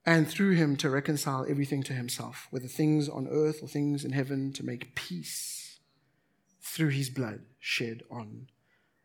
And 0.06 0.28
through 0.28 0.52
him 0.52 0.78
to 0.78 0.90
reconcile 0.90 1.46
everything 1.50 1.84
to 1.84 1.94
himself, 1.94 2.48
whether 2.50 2.68
things 2.68 3.10
on 3.10 3.28
earth 3.28 3.62
or 3.62 3.68
things 3.68 4.06
in 4.06 4.12
heaven, 4.12 4.54
to 4.54 4.66
make 4.66 4.96
peace 4.96 5.80
through 6.62 6.90
his 6.90 7.10
blood 7.10 7.42
shed 7.60 8.04
on 8.10 8.48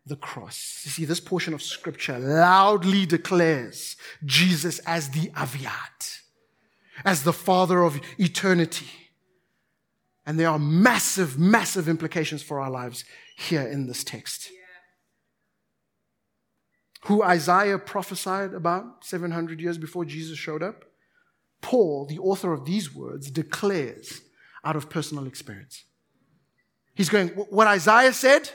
the 0.07 0.17
cross. 0.17 0.83
You 0.85 0.91
see, 0.91 1.05
this 1.05 1.21
portion 1.21 1.55
of 1.55 1.63
scripture 1.63 2.19
loudly 2.19 3.05
declares 3.05 3.97
Jesus 4.25 4.79
as 4.81 5.11
the 5.11 5.31
Aviad, 5.31 6.21
as 7.05 7.25
the 7.25 7.33
Father 7.33 7.83
of 7.83 8.01
eternity. 8.19 8.91
And 10.25 10.39
there 10.39 10.49
are 10.49 10.59
massive, 10.59 11.37
massive 11.37 11.89
implications 11.89 12.43
for 12.43 12.61
our 12.61 12.71
lives 12.71 13.05
here 13.37 13.63
in 13.63 13.89
this 13.89 14.05
text 14.05 14.51
who 17.07 17.23
Isaiah 17.23 17.79
prophesied 17.79 18.55
about 18.55 19.05
700 19.05 19.61
years 19.61 19.79
before 19.79 20.05
Jesus 20.05 20.39
showed 20.39 20.63
up, 20.63 20.85
Paul, 21.61 22.07
the 22.07 22.19
author 22.19 22.53
of 22.53 22.65
these 22.65 22.95
words, 22.95 23.31
declares 23.31 24.23
out 24.65 24.77
of 24.77 24.89
personal 24.89 25.27
experience. 25.27 25.85
He's 26.95 27.09
going, 27.09 27.29
What 27.29 27.67
Isaiah 27.67 28.13
said, 28.13 28.51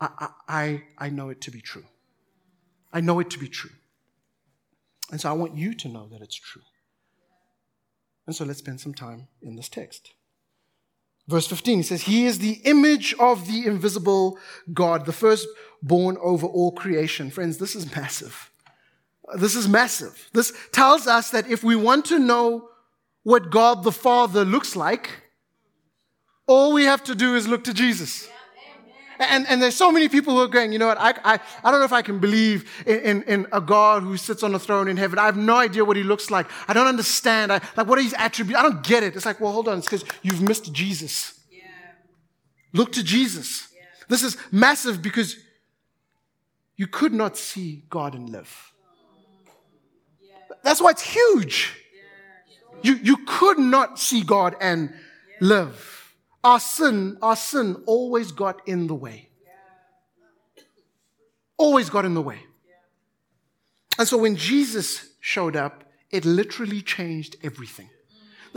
I, 0.00 0.28
I, 0.48 0.82
I 0.98 1.08
know 1.10 1.30
it 1.30 1.40
to 1.42 1.50
be 1.50 1.60
true. 1.60 1.84
I 2.92 3.00
know 3.00 3.20
it 3.20 3.30
to 3.30 3.38
be 3.38 3.48
true. 3.48 3.70
And 5.10 5.20
so 5.20 5.30
I 5.30 5.32
want 5.32 5.56
you 5.56 5.74
to 5.74 5.88
know 5.88 6.08
that 6.10 6.20
it's 6.20 6.34
true. 6.34 6.62
And 8.26 8.34
so 8.34 8.44
let's 8.44 8.58
spend 8.58 8.80
some 8.80 8.94
time 8.94 9.28
in 9.42 9.56
this 9.56 9.68
text. 9.68 10.12
Verse 11.26 11.46
15, 11.46 11.78
he 11.78 11.82
says, 11.82 12.02
He 12.02 12.26
is 12.26 12.38
the 12.38 12.60
image 12.64 13.14
of 13.18 13.46
the 13.46 13.66
invisible 13.66 14.38
God, 14.72 15.06
the 15.06 15.12
firstborn 15.12 16.18
over 16.20 16.46
all 16.46 16.72
creation. 16.72 17.30
Friends, 17.30 17.58
this 17.58 17.74
is 17.74 17.94
massive. 17.94 18.50
This 19.36 19.56
is 19.56 19.66
massive. 19.66 20.28
This 20.34 20.52
tells 20.72 21.06
us 21.06 21.30
that 21.30 21.50
if 21.50 21.64
we 21.64 21.76
want 21.76 22.04
to 22.06 22.18
know 22.18 22.68
what 23.22 23.50
God 23.50 23.84
the 23.84 23.92
Father 23.92 24.44
looks 24.44 24.76
like, 24.76 25.08
all 26.46 26.74
we 26.74 26.84
have 26.84 27.02
to 27.04 27.14
do 27.14 27.34
is 27.34 27.48
look 27.48 27.64
to 27.64 27.72
Jesus. 27.72 28.28
And, 29.18 29.46
and 29.48 29.62
there's 29.62 29.76
so 29.76 29.92
many 29.92 30.08
people 30.08 30.34
who 30.34 30.40
are 30.40 30.48
going, 30.48 30.72
you 30.72 30.78
know 30.78 30.86
what, 30.86 30.98
I, 30.98 31.14
I, 31.24 31.40
I 31.62 31.70
don't 31.70 31.80
know 31.80 31.84
if 31.84 31.92
I 31.92 32.02
can 32.02 32.18
believe 32.18 32.70
in, 32.86 33.00
in, 33.00 33.22
in, 33.24 33.46
a 33.52 33.60
God 33.60 34.02
who 34.02 34.16
sits 34.16 34.42
on 34.42 34.54
a 34.54 34.58
throne 34.58 34.88
in 34.88 34.96
heaven. 34.96 35.18
I 35.18 35.26
have 35.26 35.36
no 35.36 35.56
idea 35.56 35.84
what 35.84 35.96
he 35.96 36.02
looks 36.02 36.30
like. 36.30 36.46
I 36.68 36.72
don't 36.72 36.86
understand. 36.86 37.52
I, 37.52 37.60
like, 37.76 37.86
what 37.86 37.98
are 37.98 38.02
his 38.02 38.14
attributes? 38.18 38.58
I 38.58 38.62
don't 38.62 38.82
get 38.82 39.02
it. 39.02 39.14
It's 39.14 39.26
like, 39.26 39.40
well, 39.40 39.52
hold 39.52 39.68
on. 39.68 39.78
It's 39.78 39.86
because 39.86 40.04
you've 40.22 40.42
missed 40.42 40.72
Jesus. 40.72 41.38
Yeah. 41.50 41.62
Look 42.72 42.92
to 42.92 43.04
Jesus. 43.04 43.68
Yeah. 43.74 43.82
This 44.08 44.22
is 44.22 44.36
massive 44.50 45.00
because 45.02 45.36
you 46.76 46.86
could 46.86 47.12
not 47.12 47.36
see 47.36 47.84
God 47.88 48.14
and 48.14 48.28
live. 48.28 48.72
Yeah. 50.20 50.34
That's 50.62 50.80
why 50.80 50.90
it's 50.90 51.02
huge. 51.02 51.72
You, 52.82 52.94
you 53.02 53.16
could 53.26 53.58
not 53.58 53.98
see 53.98 54.22
God 54.22 54.56
and 54.60 54.92
live. 55.40 55.93
Our 56.44 56.60
sin, 56.60 57.16
our 57.22 57.36
sin 57.36 57.82
always 57.86 58.30
got 58.30 58.68
in 58.68 58.86
the 58.86 58.94
way. 58.94 59.30
Always 61.56 61.88
got 61.88 62.04
in 62.04 62.14
the 62.14 62.22
way. 62.22 62.38
And 63.98 64.06
so 64.06 64.18
when 64.18 64.36
Jesus 64.36 65.08
showed 65.20 65.56
up, 65.56 65.84
it 66.10 66.24
literally 66.24 66.82
changed 66.82 67.36
everything. 67.42 67.88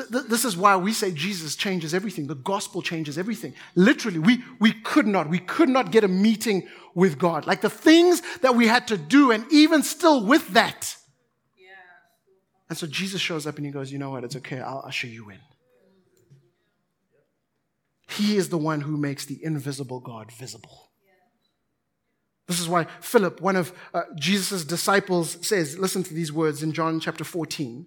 This 0.10 0.46
is 0.46 0.56
why 0.56 0.76
we 0.76 0.94
say 0.94 1.12
Jesus 1.12 1.56
changes 1.56 1.94
everything. 1.94 2.28
The 2.28 2.36
gospel 2.36 2.84
changes 2.84 3.18
everything. 3.18 3.56
Literally, 3.74 4.20
we, 4.20 4.44
we 4.60 4.74
could 4.74 5.08
not, 5.08 5.28
we 5.28 5.40
could 5.40 5.70
not 5.70 5.92
get 5.92 6.04
a 6.04 6.08
meeting 6.08 6.68
with 6.94 7.18
God. 7.18 7.48
Like 7.48 7.62
the 7.62 7.70
things 7.70 8.22
that 8.42 8.56
we 8.56 8.68
had 8.68 8.88
to 8.90 8.98
do, 8.98 9.32
and 9.32 9.46
even 9.52 9.82
still 9.82 10.24
with 10.24 10.50
that. 10.50 10.96
And 12.70 12.78
so 12.78 12.86
Jesus 12.86 13.22
shows 13.22 13.48
up 13.48 13.58
and 13.58 13.66
he 13.66 13.72
goes, 13.72 13.92
You 13.92 13.98
know 13.98 14.12
what? 14.12 14.24
It's 14.24 14.36
okay. 14.36 14.60
I'll 14.60 14.84
usher 14.86 15.08
you 15.08 15.30
in. 15.32 15.40
He 18.08 18.38
is 18.38 18.50
the 18.50 18.58
one 18.58 18.82
who 18.82 18.98
makes 18.98 19.26
the 19.26 19.44
invisible 19.44 20.00
God 20.00 20.32
visible. 20.32 20.88
This 22.48 22.62
is 22.62 22.70
why 22.70 22.86
Philip, 23.02 23.42
one 23.42 23.58
of 23.58 23.74
uh, 23.94 24.04
Jesus' 24.16 24.64
disciples, 24.64 25.38
says, 25.46 25.78
listen 25.78 26.04
to 26.04 26.14
these 26.14 26.32
words 26.32 26.64
in 26.64 26.72
John 26.72 27.00
chapter 27.00 27.26
14. 27.26 27.86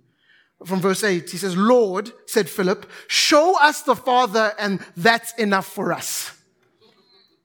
From 0.66 0.80
verse 0.80 1.02
8, 1.02 1.30
he 1.30 1.38
says, 1.38 1.56
Lord, 1.56 2.12
said 2.26 2.50
Philip, 2.50 2.88
show 3.08 3.58
us 3.58 3.80
the 3.82 3.96
Father, 3.96 4.52
and 4.58 4.80
that's 4.94 5.32
enough 5.34 5.66
for 5.66 5.92
us. 5.92 6.36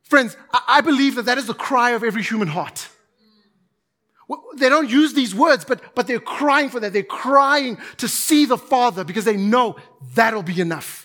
Friends, 0.03 0.35
I 0.67 0.81
believe 0.81 1.15
that 1.15 1.25
that 1.25 1.37
is 1.37 1.47
the 1.47 1.53
cry 1.53 1.91
of 1.91 2.03
every 2.03 2.21
human 2.21 2.49
heart. 2.49 2.89
They 4.57 4.69
don't 4.69 4.89
use 4.89 5.13
these 5.13 5.33
words, 5.33 5.63
but, 5.63 5.95
but 5.95 6.07
they're 6.07 6.19
crying 6.19 6.69
for 6.69 6.79
that. 6.79 6.91
They're 6.91 7.03
crying 7.03 7.77
to 7.97 8.07
see 8.07 8.45
the 8.45 8.57
Father 8.57 9.03
because 9.03 9.23
they 9.23 9.37
know 9.37 9.77
that'll 10.15 10.43
be 10.43 10.59
enough. 10.59 11.04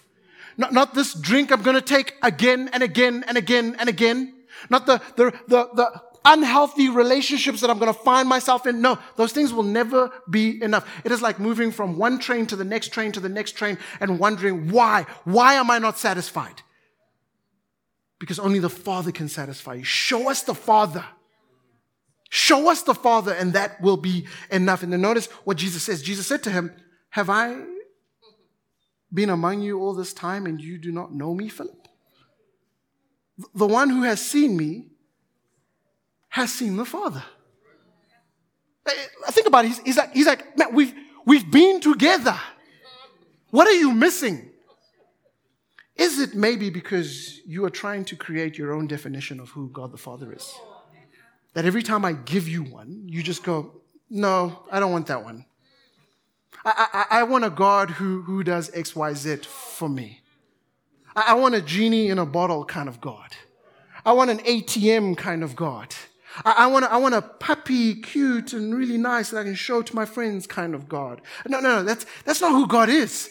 Not, 0.61 0.75
not 0.75 0.93
this 0.93 1.15
drink 1.15 1.51
I'm 1.51 1.63
going 1.63 1.75
to 1.75 1.81
take 1.81 2.17
again 2.23 2.69
and 2.75 2.83
again 2.83 3.25
and 3.27 3.39
again 3.39 3.77
and 3.79 3.89
again. 3.89 4.35
Not 4.69 4.85
the, 4.85 5.01
the, 5.17 5.31
the, 5.49 5.71
the 5.75 6.03
unhealthy 6.23 6.91
relationships 6.91 7.63
that 7.63 7.71
I'm 7.71 7.79
going 7.79 7.93
to 7.93 7.99
find 7.99 8.29
myself 8.29 8.67
in. 8.67 8.83
No, 8.83 8.99
those 9.17 9.33
things 9.33 9.55
will 9.55 9.63
never 9.63 10.13
be 10.29 10.63
enough. 10.63 10.87
It 11.03 11.13
is 11.13 11.23
like 11.23 11.41
moving 11.41 11.73
from 11.73 11.97
one 11.97 12.19
train 12.19 12.45
to 12.49 12.57
the 12.57 12.65
next 12.65 12.89
train 12.89 13.11
to 13.13 13.21
the 13.21 13.29
next 13.31 13.53
train 13.53 13.79
and 14.01 14.19
wondering 14.19 14.71
why. 14.71 15.07
Why 15.25 15.55
am 15.55 15.71
I 15.71 15.79
not 15.79 15.99
satisfied? 15.99 16.61
Because 18.19 18.39
only 18.39 18.59
the 18.59 18.69
Father 18.69 19.13
can 19.13 19.31
satisfy 19.31 19.77
you. 19.77 19.85
Show 19.85 20.29
us 20.29 20.43
the 20.43 20.55
Father. 20.55 21.07
Show 22.29 22.71
us 22.71 22.83
the 22.83 22.95
Father, 22.95 23.33
and 23.33 23.55
that 23.55 23.81
will 23.81 23.97
be 23.97 24.27
enough. 24.51 24.83
And 24.83 24.93
then 24.93 25.01
notice 25.01 25.29
what 25.45 25.57
Jesus 25.57 25.85
says. 25.85 26.03
Jesus 26.03 26.27
said 26.27 26.43
to 26.43 26.51
him, 26.51 26.71
Have 27.09 27.31
I 27.31 27.57
been 29.13 29.31
among 29.31 29.61
you 29.63 29.81
all 29.81 29.95
this 29.95 30.13
time 30.13 30.47
and 30.47 30.61
you 30.61 30.79
do 30.79 30.93
not 30.93 31.13
know 31.13 31.35
me, 31.35 31.49
Philip? 31.49 31.89
The 33.55 33.67
one 33.67 33.91
who 33.91 34.03
has 34.03 34.21
seen 34.21 34.57
me 34.57 34.87
has 36.29 36.53
seen 36.53 36.77
the 36.77 36.85
Father. 36.85 37.25
Eh, 38.87 38.93
eh, 38.93 39.31
think 39.31 39.47
about 39.47 39.65
it. 39.65 39.69
He's, 39.69 39.79
he's 39.81 39.97
like, 39.97 40.13
he's 40.13 40.27
like, 40.27 40.57
man, 40.57 40.75
we've, 40.75 40.95
we've 41.27 41.51
been 41.51 41.81
together. 41.81 42.39
What 43.51 43.67
are 43.67 43.73
you 43.73 43.93
missing? 43.93 44.51
Is 45.97 46.19
it 46.19 46.35
maybe 46.35 46.71
because 46.71 47.41
you 47.47 47.65
are 47.65 47.71
trying 47.71 48.05
to 48.07 48.17
create 48.17 48.57
your 48.57 48.73
own 48.73 48.87
definition 48.87 49.41
of 49.41 49.51
who 49.51 49.69
God 49.69 49.93
the 49.93 49.99
Father 49.99 50.33
is? 50.33 50.55
That 51.55 51.65
every 51.65 51.83
time 51.83 52.05
I 52.05 52.13
give 52.13 52.49
you 52.49 52.63
one, 52.63 53.03
you 53.07 53.23
just 53.23 53.43
go, 53.43 53.83
no, 54.09 54.65
I 54.71 54.81
don't 54.81 54.93
want 54.93 55.09
that 55.09 55.25
one. 55.25 55.45
I, 56.65 57.07
I, 57.11 57.21
I 57.21 57.23
want 57.25 57.45
a 57.45 57.51
God 57.51 57.91
who, 57.91 58.23
who 58.23 58.45
does 58.45 58.71
X, 58.75 58.95
Y, 58.95 59.15
Z 59.15 59.37
for 59.45 59.89
me. 59.89 60.21
I, 61.17 61.27
I 61.29 61.35
want 61.35 61.55
a 61.55 61.63
genie 61.63 62.09
in 62.09 62.19
a 62.19 62.27
bottle 62.27 62.65
kind 62.65 62.89
of 62.89 63.01
God. 63.01 63.37
I 64.05 64.13
want 64.13 64.31
an 64.31 64.39
ATM 64.39 65.17
kind 65.17 65.43
of 65.43 65.57
God. 65.57 65.95
I, 66.45 66.69
want 66.69 66.85
a, 66.85 66.93
I 66.93 66.97
want 66.97 67.15
a 67.15 67.23
puppy, 67.23 67.97
cute 67.97 68.53
and 68.53 68.75
really 68.75 68.97
nice 68.97 69.31
that 69.31 69.39
I 69.39 69.45
can 69.45 69.55
show 69.55 69.83
to 69.83 69.97
my 69.97 70.05
friends 70.05 70.47
kind 70.47 70.75
of 70.75 70.89
God. 70.89 71.21
No, 71.49 71.61
no, 71.61 71.77
no, 71.77 71.83
that's, 71.83 72.07
that's 72.25 72.41
not 72.41 72.53
who 72.53 72.67
God 72.67 72.89
is. 72.89 73.31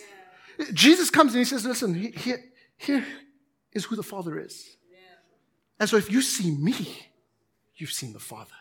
Jesus 0.73 1.09
comes 1.09 1.33
and 1.33 1.39
he 1.39 1.45
says, 1.45 1.65
listen, 1.65 1.93
here, 1.95 2.43
here 2.77 3.05
is 3.71 3.85
who 3.85 3.95
the 3.95 4.03
Father 4.03 4.37
is. 4.37 4.75
And 5.79 5.89
so 5.89 5.95
if 5.95 6.11
you 6.11 6.21
see 6.21 6.51
me, 6.51 7.07
you've 7.75 7.91
seen 7.91 8.11
the 8.11 8.19
Father. 8.19 8.51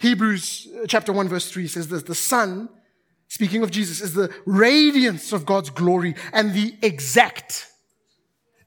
Hebrews 0.00 0.68
uh, 0.82 0.86
chapter 0.88 1.12
1 1.12 1.28
verse 1.28 1.50
3 1.50 1.68
says 1.68 1.88
this, 1.88 2.02
the 2.02 2.14
Son 2.14 2.68
speaking 3.34 3.64
of 3.64 3.70
Jesus, 3.72 4.00
is 4.00 4.14
the 4.14 4.32
radiance 4.46 5.32
of 5.32 5.44
God's 5.44 5.68
glory 5.68 6.14
and 6.32 6.54
the 6.54 6.76
exact, 6.82 7.66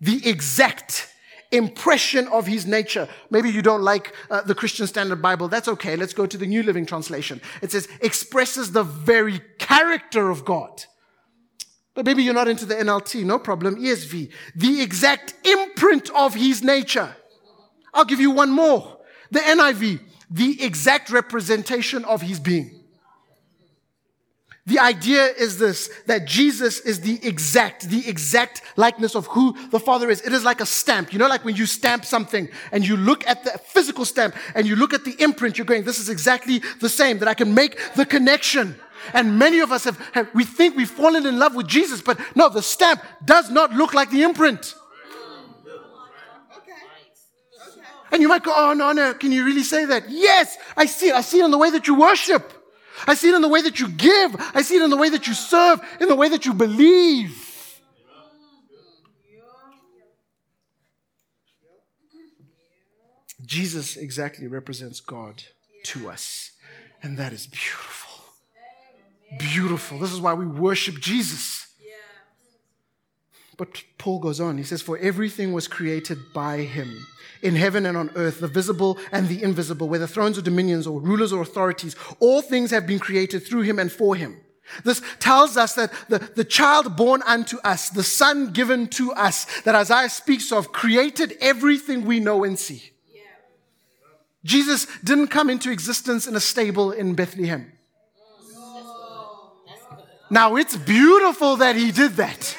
the 0.02 0.28
exact 0.28 1.08
impression 1.54 2.28
of 2.28 2.46
his 2.48 2.68
nature. 2.68 3.08
Maybe 3.30 3.50
you 3.50 3.62
don't 3.62 3.82
like 3.82 4.14
uh, 4.30 4.42
the 4.42 4.54
Christian 4.54 4.86
Standard 4.86 5.22
Bible. 5.22 5.48
That's 5.48 5.70
okay. 5.70 5.96
Let's 5.96 6.12
go 6.12 6.26
to 6.26 6.38
the 6.38 6.46
New 6.46 6.64
Living 6.64 6.86
Translation. 6.86 7.40
It 7.62 7.72
says, 7.72 7.88
expresses 8.02 8.74
the 8.74 8.84
very 8.84 9.40
character 9.58 10.30
of 10.30 10.44
God. 10.44 10.84
But 11.94 12.06
maybe 12.06 12.24
you're 12.24 12.34
not 12.34 12.50
into 12.50 12.66
the 12.66 12.76
NLT. 12.76 13.24
No 13.24 13.40
problem. 13.40 13.78
ESV. 13.78 14.30
The 14.54 14.82
exact 14.82 15.34
imprint 15.48 16.10
of 16.10 16.36
his 16.36 16.62
nature. 16.62 17.16
I'll 17.94 18.04
give 18.04 18.20
you 18.20 18.32
one 18.32 18.52
more. 18.52 18.98
The 19.32 19.40
NIV. 19.40 20.02
The 20.30 20.62
exact 20.62 21.10
representation 21.10 22.04
of 22.04 22.22
his 22.22 22.42
being. 22.42 22.77
The 24.68 24.80
idea 24.80 25.28
is 25.28 25.58
this, 25.58 25.90
that 26.08 26.26
Jesus 26.26 26.82
is 26.82 27.00
the 27.00 27.26
exact, 27.26 27.88
the 27.88 28.06
exact 28.06 28.62
likeness 28.76 29.16
of 29.16 29.26
who 29.28 29.56
the 29.70 29.80
Father 29.80 30.10
is. 30.10 30.20
It 30.22 30.34
is 30.34 30.44
like 30.44 30.60
a 30.60 30.66
stamp. 30.66 31.14
You 31.14 31.20
know, 31.20 31.30
like 31.30 31.46
when 31.46 31.56
you 31.56 31.66
stamp 31.66 32.04
something 32.04 32.50
and 32.74 32.86
you 32.86 32.98
look 32.98 33.26
at 33.26 33.46
the 33.46 33.52
physical 33.52 34.04
stamp 34.04 34.36
and 34.56 34.68
you 34.68 34.76
look 34.76 34.94
at 34.94 35.06
the 35.06 35.16
imprint, 35.24 35.58
you're 35.58 35.64
going, 35.64 35.86
this 35.86 36.00
is 36.00 36.10
exactly 36.10 36.62
the 36.82 36.90
same, 36.90 37.20
that 37.20 37.30
I 37.30 37.34
can 37.34 37.54
make 37.54 37.80
the 37.96 38.06
connection. 38.06 38.76
And 39.14 39.40
many 39.40 39.60
of 39.60 39.72
us 39.72 39.86
have, 39.86 39.98
have 40.12 40.28
we 40.36 40.44
think 40.44 40.76
we've 40.76 40.90
fallen 40.90 41.26
in 41.26 41.40
love 41.40 41.56
with 41.56 41.68
Jesus, 41.68 42.02
but 42.02 42.20
no, 42.36 42.50
the 42.50 42.62
stamp 42.62 43.02
does 43.24 43.50
not 43.50 43.72
look 43.72 43.94
like 43.94 44.12
the 44.12 44.24
imprint. 44.24 44.76
And 48.12 48.22
you 48.22 48.28
might 48.28 48.44
go, 48.44 48.52
oh, 48.54 48.74
no, 48.74 48.92
no, 48.92 49.14
can 49.14 49.32
you 49.32 49.46
really 49.46 49.64
say 49.64 49.86
that? 49.86 50.10
Yes, 50.10 50.58
I 50.76 50.88
see 50.88 51.08
it. 51.08 51.16
I 51.16 51.22
see 51.22 51.40
it 51.40 51.46
in 51.46 51.52
the 51.52 51.58
way 51.58 51.70
that 51.72 51.88
you 51.88 51.96
worship. 51.96 52.54
I 53.06 53.14
see 53.14 53.30
it 53.30 53.36
in 53.36 53.42
the 53.42 53.48
way 53.48 53.62
that 53.62 53.80
you 53.80 53.90
give. 53.90 54.36
I 54.54 54.62
see 54.62 54.78
it 54.78 54.82
in 54.82 54.90
the 54.90 54.98
way 54.98 55.10
that 55.10 55.28
you 55.28 55.34
serve, 55.34 55.80
in 56.00 56.08
the 56.08 56.16
way 56.16 56.30
that 56.30 56.46
you 56.46 56.54
believe. 56.54 57.44
Jesus 63.46 63.96
exactly 63.96 64.48
represents 64.48 65.00
God 65.00 65.44
to 65.84 66.10
us. 66.10 66.52
And 67.02 67.18
that 67.18 67.32
is 67.32 67.48
beautiful. 67.48 68.24
Beautiful. 69.40 70.00
This 70.00 70.12
is 70.12 70.20
why 70.20 70.34
we 70.34 70.46
worship 70.46 70.96
Jesus. 70.96 71.67
But 73.58 73.84
Paul 73.98 74.20
goes 74.20 74.40
on. 74.40 74.58
He 74.58 74.64
says, 74.64 74.82
For 74.82 74.98
everything 75.00 75.52
was 75.52 75.68
created 75.68 76.20
by 76.34 76.60
him 76.60 77.08
in 77.42 77.56
heaven 77.56 77.86
and 77.86 77.98
on 77.98 78.12
earth, 78.16 78.40
the 78.40 78.48
visible 78.48 78.98
and 79.12 79.28
the 79.28 79.44
invisible, 79.44 79.90
whether 79.90 80.08
thrones 80.08 80.38
or 80.38 80.42
dominions 80.42 80.88
or 80.88 81.00
rulers 81.00 81.34
or 81.34 81.42
authorities, 81.42 81.96
all 82.20 82.42
things 82.42 82.72
have 82.72 82.88
been 82.88 83.00
created 83.00 83.46
through 83.46 83.62
him 83.62 83.80
and 83.80 83.92
for 83.92 84.16
him. 84.16 84.40
This 84.84 85.02
tells 85.20 85.56
us 85.56 85.74
that 85.76 85.92
the, 86.10 86.20
the 86.20 86.44
child 86.44 86.98
born 86.98 87.24
unto 87.26 87.58
us, 87.60 87.90
the 87.90 88.04
son 88.04 88.52
given 88.52 88.88
to 88.90 89.14
us, 89.14 89.46
that 89.62 89.76
Isaiah 89.76 90.10
speaks 90.10 90.52
of, 90.52 90.72
created 90.72 91.38
everything 91.40 92.06
we 92.06 92.20
know 92.20 92.44
and 92.44 92.60
see. 92.60 92.92
Yeah. 93.14 93.22
Jesus 94.44 94.88
didn't 95.04 95.28
come 95.28 95.50
into 95.50 95.72
existence 95.72 96.28
in 96.28 96.36
a 96.36 96.42
stable 96.42 96.92
in 96.92 97.16
Bethlehem. 97.16 97.72
Now 100.30 100.58
it's 100.58 100.76
beautiful 100.76 101.56
that 101.56 101.78
he 101.78 101.92
did 101.92 102.18
that. 102.18 102.58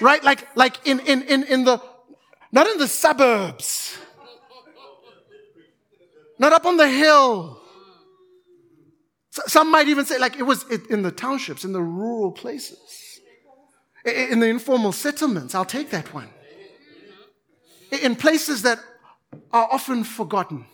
Right? 0.00 0.22
Like, 0.22 0.54
like 0.56 0.86
in, 0.86 1.00
in, 1.00 1.22
in, 1.22 1.42
in 1.44 1.64
the 1.64 1.80
not 2.52 2.68
in 2.68 2.78
the 2.78 2.86
suburbs. 2.86 3.98
Not 6.38 6.52
up 6.52 6.66
on 6.66 6.76
the 6.76 6.88
hill. 6.88 7.60
Some 9.30 9.72
might 9.72 9.88
even 9.88 10.04
say, 10.04 10.18
like, 10.18 10.36
it 10.38 10.44
was 10.44 10.64
in 10.70 11.02
the 11.02 11.10
townships, 11.10 11.64
in 11.64 11.72
the 11.72 11.82
rural 11.82 12.30
places, 12.30 13.20
in 14.04 14.38
the 14.38 14.46
informal 14.46 14.92
settlements. 14.92 15.54
I'll 15.56 15.64
take 15.64 15.90
that 15.90 16.14
one. 16.14 16.28
In 17.90 18.14
places 18.14 18.62
that 18.62 18.78
are 19.52 19.68
often 19.72 20.04
forgotten. 20.04 20.66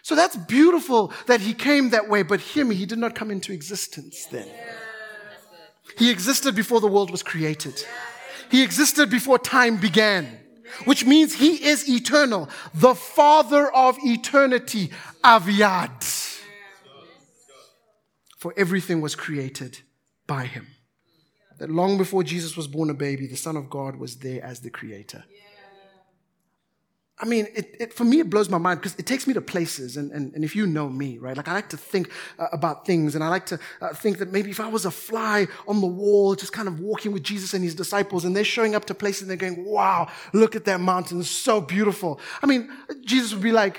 So 0.00 0.14
that's 0.14 0.36
beautiful 0.36 1.12
that 1.26 1.40
he 1.40 1.52
came 1.52 1.90
that 1.90 2.08
way, 2.08 2.22
but 2.22 2.40
hear 2.40 2.64
me, 2.64 2.74
he 2.74 2.86
did 2.86 2.98
not 2.98 3.14
come 3.14 3.30
into 3.30 3.52
existence 3.52 4.26
then. 4.26 4.48
He 5.96 6.10
existed 6.10 6.54
before 6.54 6.80
the 6.80 6.88
world 6.88 7.10
was 7.10 7.22
created, 7.22 7.84
he 8.50 8.62
existed 8.62 9.10
before 9.10 9.38
time 9.38 9.76
began 9.76 10.40
which 10.84 11.04
means 11.04 11.34
he 11.34 11.64
is 11.64 11.88
eternal, 11.88 12.48
the 12.74 12.94
father 12.94 13.72
of 13.72 13.96
eternity, 14.04 14.90
Aviad. 15.22 16.02
For 18.38 18.52
everything 18.56 19.00
was 19.00 19.14
created 19.14 19.80
by 20.26 20.44
him. 20.44 20.66
That 21.58 21.70
long 21.70 21.96
before 21.96 22.24
Jesus 22.24 22.56
was 22.56 22.66
born 22.66 22.90
a 22.90 22.94
baby, 22.94 23.26
the 23.26 23.36
Son 23.36 23.56
of 23.56 23.70
God 23.70 23.96
was 23.96 24.16
there 24.16 24.44
as 24.44 24.60
the 24.60 24.70
creator. 24.70 25.24
I 27.16 27.26
mean, 27.26 27.46
it, 27.54 27.76
it, 27.78 27.92
for 27.92 28.02
me, 28.02 28.18
it 28.18 28.28
blows 28.28 28.48
my 28.48 28.58
mind 28.58 28.80
because 28.80 28.98
it 28.98 29.06
takes 29.06 29.26
me 29.28 29.34
to 29.34 29.40
places. 29.40 29.96
And, 29.96 30.10
and, 30.10 30.34
and 30.34 30.44
if 30.44 30.56
you 30.56 30.66
know 30.66 30.88
me, 30.88 31.18
right, 31.18 31.36
like 31.36 31.46
I 31.46 31.52
like 31.52 31.68
to 31.68 31.76
think 31.76 32.10
uh, 32.40 32.48
about 32.52 32.86
things. 32.86 33.14
And 33.14 33.22
I 33.22 33.28
like 33.28 33.46
to 33.46 33.60
uh, 33.80 33.94
think 33.94 34.18
that 34.18 34.32
maybe 34.32 34.50
if 34.50 34.58
I 34.58 34.66
was 34.66 34.84
a 34.84 34.90
fly 34.90 35.46
on 35.68 35.80
the 35.80 35.86
wall, 35.86 36.34
just 36.34 36.52
kind 36.52 36.66
of 36.66 36.80
walking 36.80 37.12
with 37.12 37.22
Jesus 37.22 37.54
and 37.54 37.62
his 37.62 37.76
disciples, 37.76 38.24
and 38.24 38.34
they're 38.34 38.42
showing 38.42 38.74
up 38.74 38.86
to 38.86 38.94
places 38.94 39.22
and 39.22 39.30
they're 39.30 39.36
going, 39.36 39.64
wow, 39.64 40.08
look 40.32 40.56
at 40.56 40.64
that 40.64 40.80
mountain. 40.80 41.20
It's 41.20 41.28
so 41.28 41.60
beautiful. 41.60 42.18
I 42.42 42.46
mean, 42.46 42.68
Jesus 43.04 43.32
would 43.32 43.42
be 43.42 43.52
like, 43.52 43.78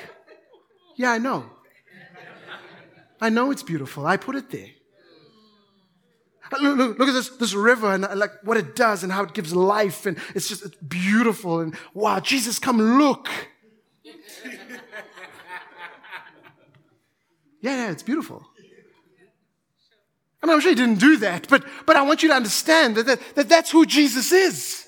yeah, 0.95 1.11
I 1.11 1.17
know. 1.17 1.45
I 3.19 3.29
know 3.29 3.51
it's 3.51 3.63
beautiful. 3.63 4.05
I 4.05 4.15
put 4.15 4.35
it 4.35 4.49
there. 4.49 4.69
Look, 6.51 6.61
look, 6.61 6.99
look, 6.99 7.09
at 7.09 7.13
this, 7.13 7.29
this 7.29 7.53
river 7.53 7.93
and 7.93 8.07
like 8.19 8.31
what 8.43 8.57
it 8.57 8.75
does 8.75 9.03
and 9.03 9.11
how 9.11 9.23
it 9.23 9.33
gives 9.33 9.55
life. 9.55 10.05
And 10.05 10.17
it's 10.35 10.47
just 10.47 10.65
it's 10.65 10.75
beautiful. 10.77 11.59
And 11.59 11.75
wow, 11.93 12.19
Jesus, 12.19 12.59
come 12.59 12.79
look. 12.99 13.27
yeah, 14.03 14.11
yeah, 17.61 17.91
it's 17.91 18.03
beautiful. 18.03 18.45
I 20.41 20.47
mean, 20.47 20.53
I'm 20.53 20.61
sure 20.61 20.69
he 20.69 20.75
didn't 20.75 20.99
do 20.99 21.17
that, 21.17 21.47
but, 21.49 21.65
but 21.87 21.95
I 21.95 22.03
want 22.03 22.21
you 22.21 22.29
to 22.29 22.35
understand 22.35 22.95
that, 22.97 23.07
that, 23.07 23.19
that 23.33 23.49
that's 23.49 23.71
who 23.71 23.83
Jesus 23.83 24.31
is. 24.31 24.85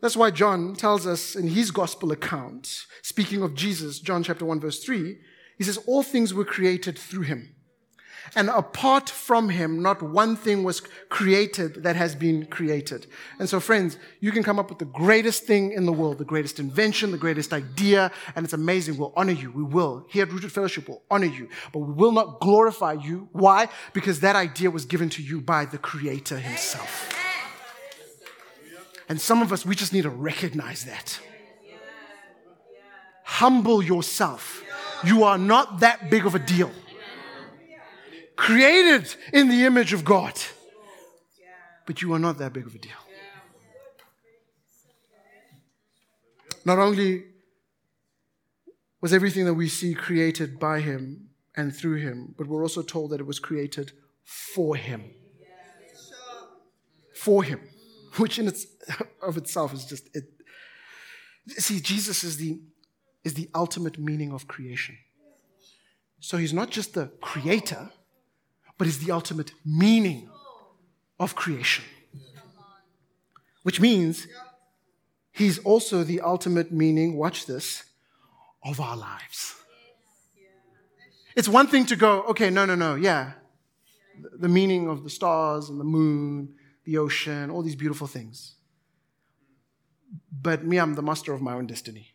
That's 0.00 0.16
why 0.16 0.30
John 0.30 0.76
tells 0.76 1.04
us 1.06 1.34
in 1.34 1.48
his 1.48 1.70
gospel 1.72 2.12
account, 2.12 2.84
speaking 3.02 3.42
of 3.42 3.54
Jesus, 3.54 3.98
John 3.98 4.22
chapter 4.22 4.44
1, 4.44 4.60
verse 4.60 4.84
3, 4.84 5.16
he 5.58 5.64
says, 5.64 5.78
All 5.86 6.02
things 6.02 6.34
were 6.34 6.44
created 6.44 6.96
through 6.98 7.22
him. 7.22 7.53
And 8.34 8.48
apart 8.48 9.10
from 9.10 9.48
him, 9.50 9.82
not 9.82 10.02
one 10.02 10.34
thing 10.36 10.64
was 10.64 10.80
created 11.08 11.82
that 11.82 11.94
has 11.94 12.14
been 12.14 12.46
created. 12.46 13.06
And 13.38 13.48
so, 13.48 13.60
friends, 13.60 13.98
you 14.20 14.32
can 14.32 14.42
come 14.42 14.58
up 14.58 14.70
with 14.70 14.78
the 14.78 14.86
greatest 14.86 15.44
thing 15.44 15.72
in 15.72 15.86
the 15.86 15.92
world, 15.92 16.18
the 16.18 16.24
greatest 16.24 16.58
invention, 16.58 17.10
the 17.10 17.18
greatest 17.18 17.52
idea, 17.52 18.10
and 18.34 18.44
it's 18.44 18.54
amazing. 18.54 18.96
We'll 18.96 19.12
honor 19.16 19.32
you. 19.32 19.52
We 19.52 19.62
will. 19.62 20.06
Here 20.08 20.24
at 20.24 20.32
Rooted 20.32 20.50
Fellowship, 20.52 20.88
we'll 20.88 21.02
honor 21.10 21.26
you. 21.26 21.48
But 21.72 21.80
we 21.80 21.92
will 21.92 22.12
not 22.12 22.40
glorify 22.40 22.94
you. 22.94 23.28
Why? 23.32 23.68
Because 23.92 24.20
that 24.20 24.36
idea 24.36 24.70
was 24.70 24.84
given 24.84 25.10
to 25.10 25.22
you 25.22 25.40
by 25.40 25.66
the 25.66 25.78
Creator 25.78 26.38
Himself. 26.38 27.10
And 29.08 29.20
some 29.20 29.42
of 29.42 29.52
us, 29.52 29.66
we 29.66 29.74
just 29.74 29.92
need 29.92 30.02
to 30.02 30.10
recognize 30.10 30.86
that. 30.86 31.20
Humble 33.22 33.82
yourself. 33.82 34.62
You 35.04 35.24
are 35.24 35.36
not 35.36 35.80
that 35.80 36.10
big 36.10 36.24
of 36.24 36.34
a 36.34 36.38
deal 36.38 36.70
created 38.36 39.14
in 39.32 39.48
the 39.48 39.64
image 39.64 39.92
of 39.92 40.04
God. 40.04 40.34
But 41.86 42.00
you 42.02 42.12
are 42.14 42.18
not 42.18 42.38
that 42.38 42.52
big 42.52 42.66
of 42.66 42.74
a 42.74 42.78
deal. 42.78 42.92
Not 46.64 46.78
only 46.78 47.24
was 49.00 49.12
everything 49.12 49.44
that 49.44 49.54
we 49.54 49.68
see 49.68 49.94
created 49.94 50.58
by 50.58 50.80
Him 50.80 51.28
and 51.54 51.76
through 51.76 51.96
Him, 51.96 52.34
but 52.38 52.46
we're 52.46 52.62
also 52.62 52.80
told 52.80 53.10
that 53.10 53.20
it 53.20 53.26
was 53.26 53.38
created 53.38 53.92
for 54.24 54.76
Him. 54.76 55.10
For 57.14 57.42
Him, 57.42 57.60
which 58.16 58.38
in 58.38 58.48
its 58.48 58.66
of 59.22 59.36
itself 59.36 59.74
is 59.74 59.84
just 59.84 60.08
it. 60.14 60.24
See, 61.58 61.80
Jesus 61.80 62.24
is 62.24 62.38
the 62.38 62.60
is 63.24 63.34
the 63.34 63.50
ultimate 63.54 63.98
meaning 63.98 64.32
of 64.32 64.46
creation. 64.46 64.96
So 66.20 66.38
he's 66.38 66.54
not 66.54 66.70
just 66.70 66.94
the 66.94 67.10
creator, 67.20 67.90
but 68.78 68.86
is 68.86 68.98
the 68.98 69.12
ultimate 69.12 69.52
meaning 69.64 70.28
of 71.18 71.34
creation. 71.34 71.84
Which 73.62 73.80
means 73.80 74.26
he's 75.32 75.58
also 75.58 76.04
the 76.04 76.20
ultimate 76.20 76.72
meaning, 76.72 77.16
watch 77.16 77.46
this, 77.46 77.84
of 78.64 78.80
our 78.80 78.96
lives. 78.96 79.54
It's 81.36 81.48
one 81.48 81.66
thing 81.66 81.86
to 81.86 81.96
go, 81.96 82.22
okay, 82.22 82.50
no, 82.50 82.64
no, 82.64 82.74
no, 82.74 82.94
yeah. 82.94 83.32
The 84.38 84.48
meaning 84.48 84.88
of 84.88 85.02
the 85.02 85.10
stars 85.10 85.68
and 85.68 85.80
the 85.80 85.84
moon, 85.84 86.54
the 86.84 86.98
ocean, 86.98 87.50
all 87.50 87.62
these 87.62 87.74
beautiful 87.74 88.06
things. 88.06 88.54
But 90.30 90.64
me, 90.64 90.78
I'm 90.78 90.94
the 90.94 91.02
master 91.02 91.32
of 91.32 91.42
my 91.42 91.54
own 91.54 91.66
destiny. 91.66 92.14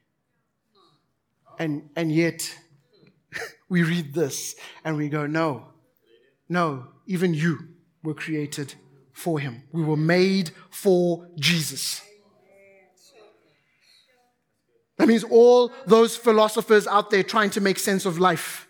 And, 1.58 1.90
and 1.96 2.12
yet, 2.12 2.58
we 3.70 3.84
read 3.84 4.14
this 4.14 4.56
and 4.86 4.96
we 4.96 5.10
go, 5.10 5.26
no, 5.26 5.66
no, 6.50 6.88
even 7.06 7.34
you 7.34 7.70
were 8.04 8.16
created 8.16 8.74
for 9.14 9.40
him. 9.40 9.64
We 9.72 9.84
were 9.84 9.98
made 9.98 10.52
for 10.72 11.28
Jesus. 11.38 12.02
That 14.98 15.08
means 15.08 15.24
all 15.24 15.72
those 15.86 16.18
philosophers 16.18 16.88
out 16.88 17.10
there 17.10 17.24
trying 17.24 17.52
to 17.52 17.62
make 17.62 17.80
sense 17.80 18.06
of 18.06 18.20
life, 18.20 18.68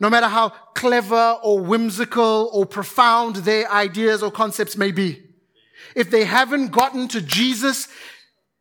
no 0.00 0.08
matter 0.08 0.28
how 0.28 0.50
clever 0.74 1.38
or 1.42 1.60
whimsical 1.60 2.48
or 2.52 2.64
profound 2.64 3.36
their 3.36 3.70
ideas 3.70 4.22
or 4.22 4.30
concepts 4.30 4.76
may 4.76 4.92
be, 4.92 5.22
if 5.94 6.10
they 6.10 6.24
haven't 6.24 6.68
gotten 6.70 7.08
to 7.08 7.20
Jesus 7.20 7.88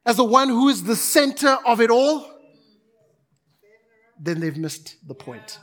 as 0.05 0.17
the 0.17 0.23
one 0.23 0.49
who 0.49 0.67
is 0.69 0.83
the 0.83 0.95
center 0.95 1.57
of 1.65 1.79
it 1.79 1.89
all, 1.89 2.25
then 4.19 4.39
they've 4.39 4.57
missed 4.57 4.95
the 5.07 5.13
point. 5.13 5.59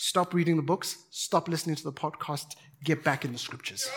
Stop 0.00 0.32
reading 0.32 0.54
the 0.54 0.62
books, 0.62 0.96
stop 1.10 1.48
listening 1.48 1.74
to 1.74 1.82
the 1.82 1.92
podcast, 1.92 2.54
get 2.84 3.02
back 3.02 3.24
in 3.24 3.32
the 3.32 3.38
scriptures. 3.38 3.90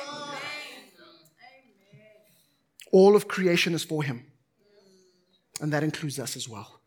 All 2.92 3.16
of 3.16 3.28
creation 3.28 3.76
is 3.76 3.84
for 3.84 4.02
Him, 4.02 4.26
and 5.62 5.72
that 5.72 5.84
includes 5.84 6.18
us 6.18 6.36
as 6.36 6.50
well. 6.50 6.82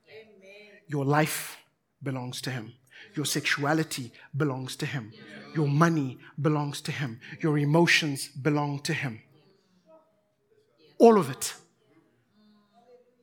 Your 0.89 1.05
life 1.05 1.59
belongs 2.03 2.41
to 2.43 2.51
Him. 2.51 2.73
Your 3.15 3.25
sexuality 3.25 4.11
belongs 4.37 4.75
to 4.77 4.87
Him. 4.87 5.13
Your 5.55 5.69
money 5.69 6.19
belongs 6.43 6.81
to 6.81 6.91
Him. 6.91 7.21
Your 7.41 7.57
emotions 7.57 8.27
belong 8.27 8.81
to 8.81 8.93
Him. 8.93 9.23
All 10.99 11.21
of 11.21 11.31
it. 11.31 11.55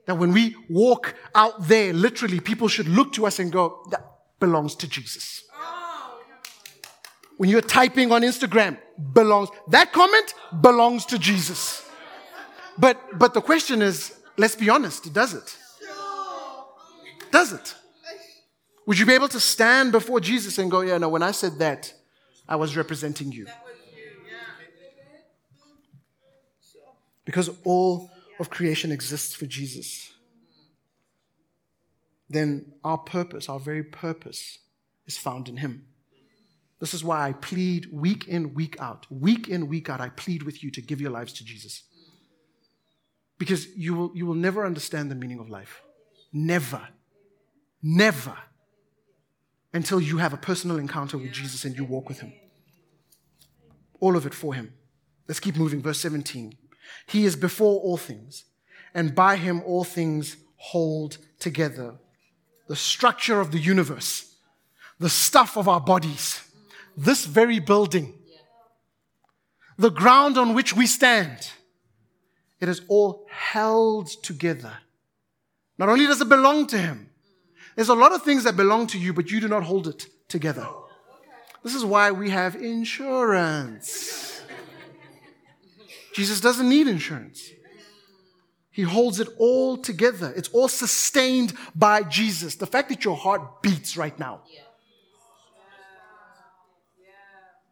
That 0.06 0.17
when 0.17 0.32
we 0.32 0.56
walk 0.69 1.15
out 1.36 1.67
there, 1.67 1.91
literally, 1.91 2.39
people 2.39 2.69
should 2.69 2.88
look 2.88 3.12
to 3.13 3.27
us 3.27 3.39
and 3.39 3.51
go, 3.51 3.86
that 3.91 4.06
belongs 4.39 4.73
to 4.75 4.88
Jesus 4.88 5.43
when 7.41 7.49
you're 7.49 7.60
typing 7.60 8.12
on 8.12 8.21
Instagram 8.21 8.77
belongs, 9.13 9.49
that 9.69 9.91
comment 9.91 10.36
belongs 10.62 11.08
to 11.08 11.17
Jesus. 11.17 11.84
But, 12.77 13.17
but 13.17 13.34
the 13.34 13.41
question 13.41 13.82
is, 13.82 14.15
let's 14.38 14.54
be 14.54 14.69
honest, 14.69 15.12
does 15.12 15.34
it? 15.34 15.58
Does 17.32 17.51
it? 17.54 17.73
Would 18.86 18.99
you 18.99 19.08
be 19.08 19.13
able 19.13 19.27
to 19.30 19.39
stand 19.39 19.91
before 19.91 20.19
Jesus 20.19 20.60
and 20.60 20.69
go, 20.69 20.82
yeah, 20.82 20.99
no, 20.99 21.10
when 21.10 21.23
I 21.23 21.32
said 21.32 21.58
that, 21.58 21.91
I 22.47 22.58
was 22.58 22.77
representing 22.77 23.32
you? 23.32 23.47
Because 27.25 27.49
all 27.63 28.12
of 28.39 28.51
creation 28.51 28.91
exists 28.91 29.34
for 29.34 29.47
Jesus. 29.47 30.13
Then 32.30 32.73
our 32.84 32.99
purpose, 32.99 33.49
our 33.49 33.60
very 33.60 33.84
purpose, 33.84 34.60
is 35.08 35.17
found 35.17 35.49
in 35.49 35.58
Him. 35.58 35.88
This 36.82 36.96
is 36.96 37.04
why 37.04 37.30
I 37.30 37.34
plead 37.34 37.88
week 37.94 38.28
in, 38.28 38.56
week 38.56 38.76
out. 38.82 39.06
Week 39.12 39.48
in, 39.48 39.67
week 39.67 39.88
out, 39.88 40.02
I 40.02 40.10
plead 40.10 40.41
with 40.41 40.63
you 40.63 40.72
to 40.72 40.82
give 40.82 41.00
your 41.00 41.12
lives 41.12 41.32
to 41.34 41.46
Jesus. 41.46 41.84
Because 43.38 43.67
you 43.78 43.94
will, 43.94 44.12
you 44.15 44.26
will 44.26 44.34
never 44.34 44.65
understand 44.65 45.12
the 45.12 45.15
meaning 45.15 45.39
of 45.39 45.48
life. 45.48 45.84
Never. 46.34 46.82
Never. 47.84 48.36
Until 49.72 50.02
you 50.02 50.17
have 50.17 50.34
a 50.34 50.38
personal 50.38 50.80
encounter 50.80 51.20
with 51.20 51.32
Jesus 51.32 51.65
and 51.65 51.78
you 51.78 51.86
walk 51.86 52.10
with 52.10 52.20
him. 52.20 52.34
All 54.00 54.17
of 54.17 54.26
it 54.26 54.34
for 54.34 54.56
him. 54.56 54.74
Let's 55.28 55.39
keep 55.39 55.56
moving. 55.56 55.84
Verse 55.84 56.00
17. 56.00 56.58
He 57.06 57.26
is 57.26 57.36
before 57.36 57.80
all 57.80 57.98
things, 57.98 58.46
and 58.94 59.13
by 59.13 59.36
him 59.36 59.62
all 59.65 59.84
things 59.84 60.36
hold 60.58 61.20
together. 61.39 61.94
The 62.67 62.76
structure 62.76 63.39
of 63.39 63.52
the 63.52 63.60
universe, 63.60 64.36
the 65.00 65.10
stuff 65.10 65.58
of 65.58 65.70
our 65.70 65.80
bodies 65.80 66.51
this 66.97 67.25
very 67.25 67.60
building, 67.60 68.13
the 69.77 69.89
ground 69.89 70.38
on 70.38 70.54
which 70.54 70.75
we 70.75 70.86
stand, 70.86 71.51
it 72.60 72.69
is 72.69 72.82
all 72.88 73.25
held 73.30 74.08
together. 74.23 74.73
Not 75.77 75.89
only 75.89 76.06
does 76.06 76.21
it 76.21 76.30
belong 76.30 76.67
to 76.67 76.77
Him, 76.77 77.10
there's 77.75 77.89
a 77.89 77.95
lot 77.95 78.12
of 78.12 78.23
things 78.23 78.43
that 78.43 78.56
belong 78.56 78.88
to 78.88 78.99
you, 78.99 79.13
but 79.13 79.32
you 79.32 79.39
do 79.39 79.47
not 79.47 79.63
hold 79.63 79.88
it 79.88 80.08
together. 80.27 80.67
This 81.63 81.73
is 81.73 81.86
why 81.86 82.12
we 82.12 82.30
have 82.30 82.56
insurance. 82.56 84.41
Jesus 86.13 86.41
doesn't 86.41 86.67
need 86.67 86.88
insurance. 86.88 87.49
He 88.69 88.84
holds 88.84 89.19
it 89.19 89.27
all 89.38 89.77
together. 89.77 90.34
It's 90.36 90.49
all 90.49 90.67
sustained 90.67 91.54
by 91.75 92.04
Jesus. 92.04 92.56
The 92.56 92.67
fact 92.67 92.89
that 92.89 93.04
your 93.04 93.15
heart 93.17 93.62
beats 93.62 93.97
right 93.97 94.17
now. 94.17 94.41
Yeah 94.47 94.62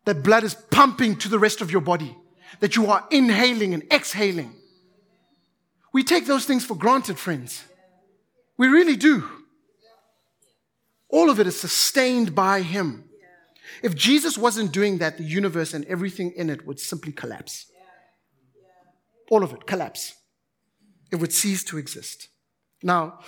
that 0.10 0.24
blood 0.24 0.44
is 0.44 0.56
pumping 0.56 1.16
to 1.16 1.30
the 1.30 1.38
rest 1.38 1.62
of 1.62 1.70
your 1.70 1.82
body, 1.82 2.18
that 2.62 2.76
you 2.76 2.88
are 2.88 3.08
inhaling 3.12 3.76
and 3.76 3.84
exhaling. 3.94 4.52
We 5.94 6.04
take 6.04 6.26
those 6.26 6.46
things 6.46 6.66
for 6.66 6.74
granted, 6.74 7.20
friends. 7.20 7.64
We 8.58 8.70
really 8.70 8.96
do. 8.96 9.24
All 11.10 11.30
of 11.30 11.40
it 11.40 11.46
is 11.46 11.60
sustained 11.60 12.34
by 12.34 12.64
Him. 12.64 13.04
If 13.84 13.94
Jesus 13.94 14.36
wasn't 14.36 14.72
doing 14.72 14.98
that, 14.98 15.20
the 15.20 15.24
universe 15.24 15.76
and 15.76 15.86
everything 15.86 16.32
in 16.32 16.50
it 16.50 16.66
would 16.66 16.80
simply 16.80 17.12
collapse. 17.12 17.68
All 19.30 19.44
of 19.44 19.54
it 19.54 19.68
collapse. 19.68 20.16
It 21.12 21.18
would 21.18 21.32
cease 21.32 21.64
to 21.66 21.78
exist. 21.78 22.30
Now, 22.82 23.20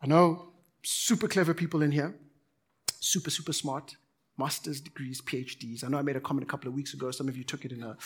I 0.00 0.06
know 0.06 0.52
super 0.84 1.26
clever 1.26 1.54
people 1.54 1.82
in 1.82 1.90
here, 1.90 2.14
super, 3.00 3.30
super 3.30 3.52
smart, 3.52 3.96
master's 4.36 4.80
degrees, 4.80 5.20
PhDs. 5.20 5.84
I 5.84 5.88
know 5.88 5.98
I 5.98 6.02
made 6.02 6.16
a 6.16 6.20
comment 6.20 6.46
a 6.46 6.50
couple 6.50 6.68
of 6.68 6.74
weeks 6.74 6.94
ago. 6.94 7.10
Some 7.10 7.28
of 7.28 7.36
you 7.36 7.44
took 7.44 7.64
it 7.64 7.72
in 7.72 7.82
a. 7.82 7.96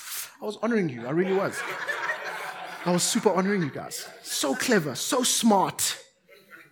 I 0.40 0.44
was 0.44 0.58
honoring 0.62 0.88
you. 0.88 1.06
I 1.06 1.10
really 1.10 1.32
was. 1.32 1.60
I 2.86 2.90
was 2.90 3.02
super 3.02 3.30
honoring 3.30 3.62
you 3.62 3.70
guys. 3.70 4.06
So 4.22 4.54
clever, 4.54 4.94
so 4.94 5.22
smart. 5.22 5.98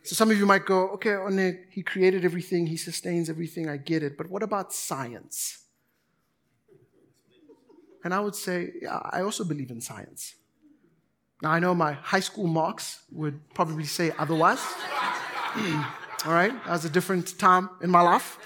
So 0.02 0.14
some 0.14 0.30
of 0.30 0.36
you 0.36 0.46
might 0.46 0.66
go, 0.66 0.88
okay, 0.90 1.16
he 1.70 1.82
created 1.82 2.24
everything, 2.24 2.66
he 2.66 2.76
sustains 2.76 3.30
everything, 3.30 3.68
I 3.68 3.76
get 3.76 4.02
it. 4.02 4.18
But 4.18 4.28
what 4.28 4.42
about 4.42 4.72
science? 4.72 5.58
And 8.04 8.12
I 8.12 8.20
would 8.20 8.34
say, 8.34 8.72
yeah, 8.82 9.00
I 9.10 9.22
also 9.22 9.44
believe 9.44 9.70
in 9.70 9.80
science. 9.80 10.34
Now, 11.40 11.52
I 11.52 11.60
know 11.60 11.74
my 11.74 11.92
high 11.92 12.20
school 12.20 12.46
marks 12.46 13.02
would 13.12 13.40
probably 13.54 13.84
say 13.84 14.12
otherwise. 14.18 14.60
All 16.26 16.32
right? 16.32 16.52
That 16.64 16.72
was 16.72 16.84
a 16.84 16.90
different 16.90 17.38
time 17.38 17.70
in 17.80 17.90
my 17.90 18.00
life. 18.00 18.38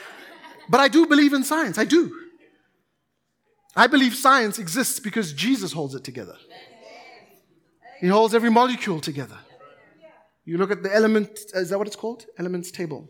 But 0.69 0.81
I 0.81 0.89
do 0.89 1.07
believe 1.07 1.33
in 1.33 1.45
science. 1.45 1.79
I 1.79 1.85
do. 1.85 2.13
I 3.75 3.87
believe 3.87 4.15
science 4.15 4.59
exists 4.59 5.01
because 5.01 5.33
Jesus 5.33 5.73
holds 5.73 5.95
it 5.95 6.03
together. 6.03 6.37
He 8.01 8.09
holds 8.09 8.35
every 8.35 8.51
molecule 8.51 9.01
together. 9.01 9.39
You 10.45 10.59
look 10.59 10.71
at 10.71 10.83
the 10.83 10.95
element, 10.95 11.41
uh, 11.55 11.61
is 11.61 11.71
that 11.71 11.79
what 11.79 11.87
it's 11.87 11.97
called? 11.97 12.25
Elements 12.39 12.71
table. 12.71 13.09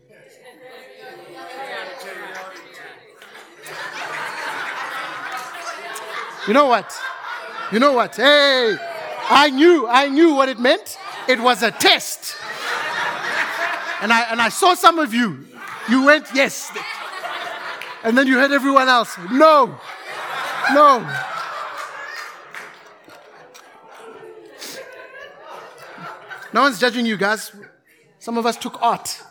You 6.47 6.53
know 6.53 6.67
what? 6.67 6.93
You 7.71 7.79
know 7.79 7.93
what? 7.93 8.15
Hey, 8.15 8.77
I 9.29 9.49
knew, 9.49 9.85
I 9.87 10.07
knew 10.07 10.33
what 10.33 10.47
it 10.47 10.59
meant. 10.59 10.97
It 11.27 11.39
was 11.39 11.61
a 11.61 11.71
test. 11.71 12.35
And 14.01 14.13
I, 14.13 14.27
and 14.31 14.41
I 14.41 14.49
saw 14.49 14.73
some 14.73 14.97
of 14.99 15.13
you. 15.13 15.45
You 15.89 16.05
went, 16.05 16.27
yes. 16.33 16.71
And 18.03 18.17
then 18.17 18.27
you 18.27 18.37
heard 18.37 18.51
everyone 18.51 18.87
else, 18.87 19.17
no, 19.31 19.77
no. 20.73 20.99
No 26.53 26.61
one's 26.61 26.79
judging 26.79 27.05
you 27.05 27.17
guys. 27.17 27.51
Some 28.19 28.37
of 28.37 28.45
us 28.45 28.57
took 28.57 28.81
art. 28.81 29.21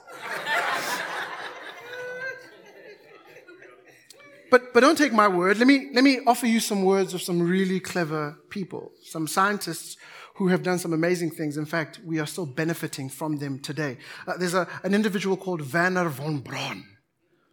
But, 4.51 4.73
but 4.73 4.81
don't 4.81 4.97
take 4.97 5.13
my 5.13 5.29
word. 5.29 5.59
Let 5.59 5.67
me, 5.67 5.91
let 5.93 6.05
me 6.05 6.21
offer 6.27 6.47
you 6.47 6.61
some 6.61 6.83
words 6.85 7.15
of 7.15 7.23
some 7.23 7.43
really 7.43 7.81
clever 7.81 8.39
people, 8.49 8.93
some 9.03 9.27
scientists 9.27 9.97
who 10.37 10.49
have 10.49 10.63
done 10.63 10.79
some 10.79 10.93
amazing 10.93 11.31
things. 11.31 11.57
In 11.57 11.67
fact, 11.67 11.99
we 12.05 12.21
are 12.21 12.27
still 12.27 12.47
benefiting 12.47 13.09
from 13.09 13.39
them 13.39 13.59
today. 13.59 13.99
Uh, 14.27 14.37
there's 14.37 14.55
a, 14.55 14.69
an 14.85 14.95
individual 14.95 15.37
called 15.37 15.73
Wernher 15.73 16.09
von 16.09 16.39
Braun, 16.39 16.85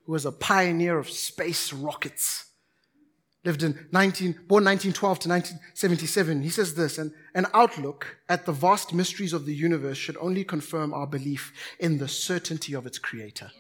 who 0.06 0.12
was 0.12 0.26
a 0.26 0.32
pioneer 0.32 0.98
of 0.98 1.10
space 1.10 1.72
rockets. 1.74 2.46
Lived 3.46 3.64
in 3.64 3.88
19, 3.92 4.32
born 4.48 4.64
1912 4.64 5.20
to 5.20 5.30
1977. 5.30 6.42
He 6.42 6.50
says 6.50 6.76
this, 6.76 6.98
and 6.98 7.12
an 7.36 7.48
outlook 7.54 8.18
at 8.30 8.46
the 8.46 8.54
vast 8.54 8.94
mysteries 8.94 9.34
of 9.34 9.46
the 9.46 9.54
universe 9.54 9.98
should 9.98 10.16
only 10.18 10.46
confirm 10.46 10.94
our 10.94 11.08
belief 11.08 11.52
in 11.78 11.98
the 11.98 12.08
certainty 12.08 12.74
of 12.74 12.86
its 12.86 12.98
creator. 12.98 13.52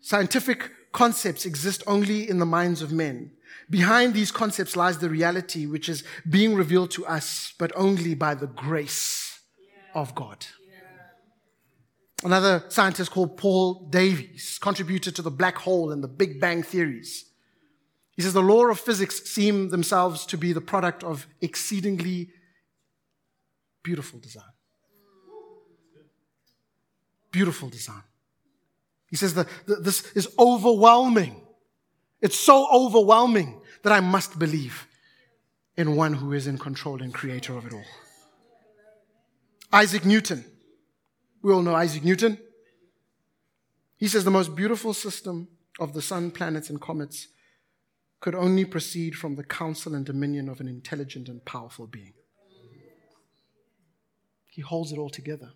Scientific 0.00 0.70
concepts 0.92 1.46
exist 1.46 1.82
only 1.86 2.28
in 2.28 2.38
the 2.38 2.46
minds 2.46 2.82
of 2.82 2.90
men. 2.90 3.30
Behind 3.70 4.14
these 4.14 4.32
concepts 4.32 4.74
lies 4.74 4.98
the 4.98 5.10
reality 5.10 5.66
which 5.66 5.88
is 5.88 6.02
being 6.28 6.54
revealed 6.54 6.90
to 6.92 7.06
us, 7.06 7.52
but 7.58 7.70
only 7.76 8.14
by 8.14 8.34
the 8.34 8.46
grace 8.46 9.38
of 9.94 10.14
God. 10.14 10.46
Another 12.24 12.64
scientist 12.68 13.10
called 13.12 13.36
Paul 13.36 13.86
Davies 13.90 14.58
contributed 14.60 15.14
to 15.16 15.22
the 15.22 15.30
black 15.30 15.56
hole 15.58 15.92
and 15.92 16.02
the 16.02 16.08
Big 16.08 16.40
Bang 16.40 16.62
theories. 16.62 17.26
He 18.16 18.22
says 18.22 18.32
the 18.32 18.42
law 18.42 18.66
of 18.66 18.80
physics 18.80 19.22
seem 19.30 19.68
themselves 19.68 20.26
to 20.26 20.36
be 20.36 20.52
the 20.52 20.60
product 20.60 21.04
of 21.04 21.28
exceedingly 21.40 22.30
beautiful 23.84 24.18
design. 24.18 24.42
Beautiful 27.30 27.68
design. 27.68 28.02
He 29.08 29.16
says 29.16 29.34
that 29.34 29.46
this 29.66 30.10
is 30.12 30.28
overwhelming. 30.38 31.40
It's 32.20 32.38
so 32.38 32.66
overwhelming 32.72 33.60
that 33.84 33.92
I 33.92 34.00
must 34.00 34.38
believe 34.38 34.88
in 35.76 35.94
one 35.94 36.14
who 36.14 36.32
is 36.32 36.48
in 36.48 36.58
control 36.58 37.00
and 37.00 37.14
creator 37.14 37.56
of 37.56 37.66
it 37.66 37.72
all. 37.72 37.84
Isaac 39.72 40.04
Newton. 40.04 40.44
We 41.42 41.52
all 41.52 41.62
know 41.62 41.74
Isaac 41.74 42.04
Newton. 42.04 42.38
He 43.96 44.08
says 44.08 44.24
the 44.24 44.30
most 44.30 44.54
beautiful 44.54 44.94
system 44.94 45.48
of 45.78 45.92
the 45.92 46.02
sun, 46.02 46.30
planets, 46.30 46.70
and 46.70 46.80
comets 46.80 47.28
could 48.20 48.34
only 48.34 48.64
proceed 48.64 49.14
from 49.14 49.36
the 49.36 49.44
counsel 49.44 49.94
and 49.94 50.04
dominion 50.04 50.48
of 50.48 50.60
an 50.60 50.68
intelligent 50.68 51.28
and 51.28 51.44
powerful 51.44 51.86
being. 51.86 52.14
He 54.46 54.62
holds 54.62 54.90
it 54.90 54.98
all 54.98 55.10
together. 55.10 55.52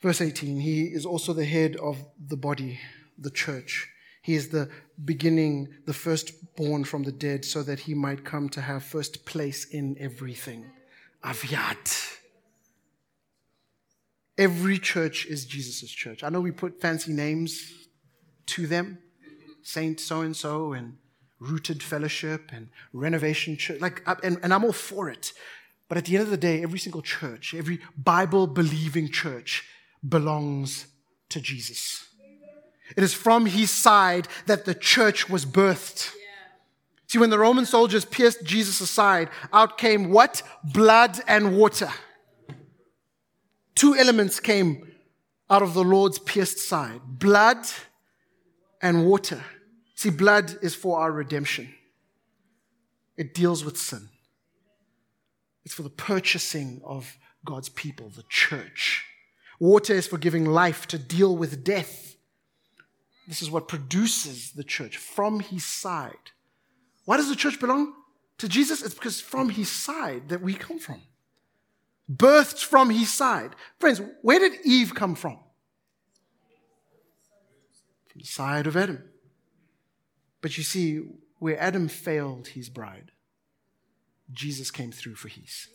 Verse 0.00 0.20
18, 0.20 0.60
he 0.60 0.84
is 0.84 1.06
also 1.06 1.32
the 1.32 1.44
head 1.46 1.76
of 1.76 2.04
the 2.28 2.36
body, 2.36 2.78
the 3.18 3.30
church. 3.30 3.88
He 4.22 4.34
is 4.34 4.50
the 4.50 4.68
beginning, 5.04 5.68
the 5.86 5.94
firstborn 5.94 6.84
from 6.84 7.02
the 7.02 7.12
dead, 7.12 7.44
so 7.44 7.62
that 7.62 7.80
he 7.80 7.94
might 7.94 8.24
come 8.24 8.48
to 8.50 8.60
have 8.60 8.84
first 8.84 9.24
place 9.24 9.64
in 9.64 9.96
everything. 9.98 10.66
Aviad. 11.24 12.13
Every 14.36 14.78
church 14.78 15.26
is 15.26 15.44
Jesus' 15.44 15.90
church. 15.90 16.24
I 16.24 16.28
know 16.28 16.40
we 16.40 16.50
put 16.50 16.80
fancy 16.80 17.12
names 17.12 17.72
to 18.46 18.66
them 18.66 18.98
Saint 19.64 19.98
so 19.98 20.20
and 20.20 20.36
so, 20.36 20.74
and 20.74 20.98
Rooted 21.40 21.82
Fellowship, 21.82 22.50
and 22.52 22.68
Renovation 22.92 23.56
Church. 23.56 23.80
Like, 23.80 24.02
and, 24.22 24.38
and 24.42 24.52
I'm 24.52 24.64
all 24.64 24.72
for 24.72 25.08
it. 25.08 25.32
But 25.88 25.98
at 25.98 26.04
the 26.04 26.16
end 26.16 26.24
of 26.24 26.30
the 26.30 26.36
day, 26.36 26.62
every 26.62 26.78
single 26.78 27.02
church, 27.02 27.54
every 27.54 27.80
Bible 27.96 28.46
believing 28.46 29.10
church, 29.10 29.64
belongs 30.06 30.86
to 31.30 31.40
Jesus. 31.40 32.06
It 32.96 33.02
is 33.02 33.14
from 33.14 33.46
his 33.46 33.70
side 33.70 34.28
that 34.46 34.66
the 34.66 34.74
church 34.74 35.30
was 35.30 35.46
birthed. 35.46 36.10
See, 37.06 37.18
when 37.18 37.30
the 37.30 37.38
Roman 37.38 37.64
soldiers 37.64 38.04
pierced 38.04 38.44
Jesus 38.44 38.88
side, 38.90 39.30
out 39.52 39.78
came 39.78 40.10
what? 40.10 40.42
Blood 40.62 41.20
and 41.26 41.56
water. 41.56 41.90
Two 43.84 43.94
elements 43.94 44.40
came 44.40 44.94
out 45.50 45.60
of 45.60 45.74
the 45.74 45.84
Lord's 45.84 46.18
pierced 46.18 46.58
side 46.58 47.02
blood 47.06 47.66
and 48.80 49.04
water. 49.04 49.44
See, 49.94 50.08
blood 50.08 50.56
is 50.62 50.74
for 50.74 51.00
our 51.00 51.12
redemption, 51.12 51.68
it 53.18 53.34
deals 53.34 53.62
with 53.62 53.76
sin, 53.76 54.08
it's 55.66 55.74
for 55.74 55.82
the 55.82 55.90
purchasing 55.90 56.80
of 56.82 57.18
God's 57.44 57.68
people, 57.68 58.08
the 58.08 58.24
church. 58.30 59.04
Water 59.60 59.92
is 59.92 60.06
for 60.06 60.16
giving 60.16 60.46
life 60.46 60.86
to 60.86 60.98
deal 60.98 61.36
with 61.36 61.62
death. 61.62 62.16
This 63.28 63.42
is 63.42 63.50
what 63.50 63.68
produces 63.68 64.52
the 64.52 64.64
church 64.64 64.96
from 64.96 65.40
his 65.40 65.66
side. 65.66 66.30
Why 67.04 67.18
does 67.18 67.28
the 67.28 67.36
church 67.36 67.60
belong 67.60 67.92
to 68.38 68.48
Jesus? 68.48 68.82
It's 68.82 68.94
because 68.94 69.20
from 69.20 69.50
his 69.50 69.70
side 69.70 70.30
that 70.30 70.40
we 70.40 70.54
come 70.54 70.78
from. 70.78 71.02
Birthed 72.10 72.62
from 72.62 72.90
his 72.90 73.12
side. 73.12 73.54
Friends, 73.78 74.00
where 74.22 74.38
did 74.38 74.54
Eve 74.64 74.94
come 74.94 75.14
from? 75.14 75.38
From 78.08 78.20
the 78.20 78.26
side 78.26 78.66
of 78.66 78.76
Adam. 78.76 79.02
But 80.40 80.58
you 80.58 80.64
see, 80.64 81.02
where 81.38 81.58
Adam 81.58 81.88
failed 81.88 82.48
his 82.48 82.68
bride, 82.68 83.12
Jesus 84.30 84.70
came 84.70 84.92
through 84.92 85.14
for 85.14 85.28
his. 85.28 85.68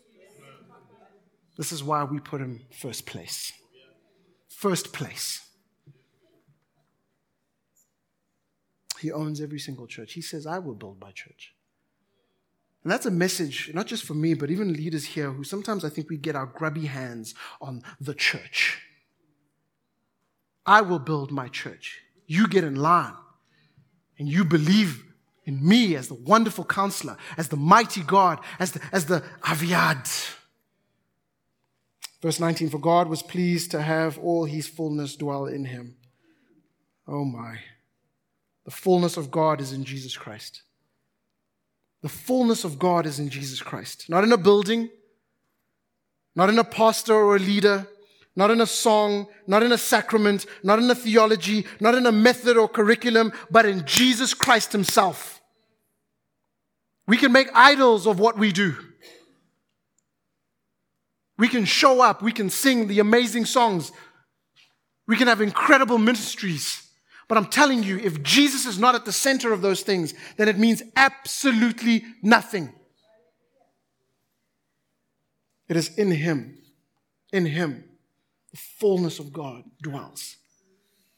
This 1.58 1.72
is 1.72 1.84
why 1.84 2.04
we 2.04 2.20
put 2.20 2.42
him 2.42 2.62
first 2.72 3.06
place 3.06 3.54
first 4.60 4.92
place. 4.92 5.48
He 9.00 9.10
owns 9.10 9.40
every 9.40 9.60
single 9.60 9.88
church. 9.88 10.12
He 10.12 10.22
says, 10.22 10.46
I 10.46 10.60
will 10.60 10.76
build 10.76 11.00
my 11.00 11.12
church. 11.12 11.54
And 12.84 12.92
that's 12.92 13.06
a 13.06 13.12
message, 13.12 13.72
not 13.74 13.88
just 13.88 14.06
for 14.06 14.14
me, 14.14 14.34
but 14.34 14.50
even 14.50 14.74
leaders 14.74 15.06
here 15.06 15.32
who 15.32 15.44
sometimes 15.44 15.84
I 15.84 15.90
think 15.90 16.10
we 16.10 16.18
get 16.18 16.36
our 16.36 16.46
grubby 16.46 16.86
hands 16.86 17.36
on 17.62 17.84
the 18.00 18.14
church. 18.14 18.82
I 20.66 20.82
will 20.82 21.00
build 21.00 21.32
my 21.32 21.50
church. 21.50 22.02
You 22.26 22.48
get 22.48 22.64
in 22.64 22.76
line 22.76 23.16
and 24.18 24.30
you 24.30 24.46
believe 24.46 25.04
in 25.46 25.68
me 25.68 25.96
as 25.96 26.08
the 26.08 26.14
wonderful 26.14 26.64
counselor, 26.64 27.18
as 27.38 27.50
the 27.50 27.58
mighty 27.58 28.04
God, 28.04 28.40
as 28.60 28.74
the, 28.74 28.82
as 28.92 29.08
the 29.08 29.24
Aviad. 29.42 30.36
Verse 32.22 32.40
19 32.40 32.70
For 32.70 32.78
God 32.78 33.10
was 33.10 33.24
pleased 33.24 33.72
to 33.72 33.82
have 33.82 34.18
all 34.20 34.46
his 34.46 34.68
fullness 34.68 35.16
dwell 35.16 35.46
in 35.48 35.66
him. 35.66 35.96
Oh 37.08 37.26
my. 37.26 37.60
The 38.66 38.72
fullness 38.72 39.18
of 39.18 39.32
God 39.32 39.60
is 39.60 39.74
in 39.74 39.84
Jesus 39.84 40.16
Christ. 40.16 40.62
The 42.02 42.10
fullness 42.10 42.64
of 42.64 42.80
God 42.80 43.06
is 43.06 43.20
in 43.20 43.30
Jesus 43.30 43.62
Christ. 43.62 44.10
Not 44.10 44.24
in 44.24 44.32
a 44.32 44.38
building, 44.38 44.90
not 46.36 46.50
in 46.50 46.58
a 46.58 46.64
pastor 46.64 47.14
or 47.14 47.36
a 47.36 47.40
leader, 47.40 47.88
not 48.36 48.52
in 48.52 48.62
a 48.62 48.66
song, 48.66 49.28
not 49.48 49.64
in 49.64 49.72
a 49.72 49.78
sacrament, 49.78 50.46
not 50.64 50.80
in 50.80 50.90
a 50.90 50.96
theology, 50.96 51.66
not 51.80 51.96
in 51.96 52.06
a 52.06 52.12
method 52.12 52.56
or 52.56 52.70
curriculum, 52.70 53.34
but 53.52 53.66
in 53.66 53.86
Jesus 53.86 54.34
Christ 54.34 54.72
Himself. 54.72 55.42
We 57.06 57.18
can 57.18 57.32
make 57.32 57.50
idols 57.54 58.08
of 58.08 58.20
what 58.20 58.38
we 58.38 58.52
do. 58.54 58.76
We 61.38 61.48
can 61.48 61.66
show 61.66 62.02
up, 62.02 62.22
we 62.22 62.32
can 62.32 62.50
sing 62.50 62.88
the 62.88 63.00
amazing 63.00 63.46
songs, 63.46 63.92
we 65.08 65.16
can 65.16 65.28
have 65.28 65.42
incredible 65.42 65.98
ministries. 65.98 66.89
But 67.30 67.38
I'm 67.38 67.46
telling 67.46 67.84
you, 67.84 67.98
if 68.00 68.24
Jesus 68.24 68.66
is 68.66 68.80
not 68.80 68.96
at 68.96 69.06
the 69.06 69.14
center 69.14 69.54
of 69.54 69.62
those 69.62 69.82
things, 69.82 70.16
then 70.36 70.50
it 70.50 70.58
means 70.58 70.82
absolutely 70.96 72.04
nothing. 72.24 72.74
It 75.70 75.78
is 75.78 75.96
in 75.96 76.10
Him, 76.10 76.58
in 77.32 77.46
Him, 77.46 77.86
the 78.52 78.58
fullness 78.58 79.20
of 79.20 79.32
God 79.32 79.64
dwells. 79.80 80.38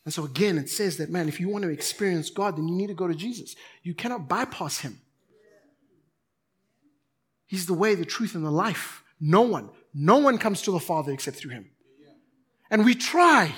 And 0.04 0.13
so 0.13 0.26
again, 0.26 0.58
it 0.58 0.69
says 0.69 0.97
that, 0.97 1.10
man, 1.10 1.30
if 1.30 1.39
you 1.39 1.47
want 1.47 1.63
to 1.63 1.69
experience 1.69 2.30
God, 2.30 2.58
then 2.58 2.67
you 2.67 2.76
need 2.76 2.88
to 2.88 2.93
go 2.93 3.08
to 3.08 3.15
Jesus. 3.15 3.56
You 3.82 3.93
cannot 3.93 4.28
bypass 4.28 4.80
Him. 4.80 5.00
He's 7.47 7.67
the 7.67 7.74
way, 7.74 7.95
the 7.95 8.04
truth, 8.04 8.36
and 8.36 8.45
the 8.45 8.52
life. 8.52 9.02
No 9.21 9.43
one, 9.43 9.69
no 9.93 10.17
one 10.17 10.38
comes 10.38 10.62
to 10.63 10.71
the 10.71 10.80
Father 10.80 11.13
except 11.13 11.38
through 11.38 11.52
Him. 11.52 11.69
And 12.69 12.84
we 12.84 12.95
try. 12.95 13.54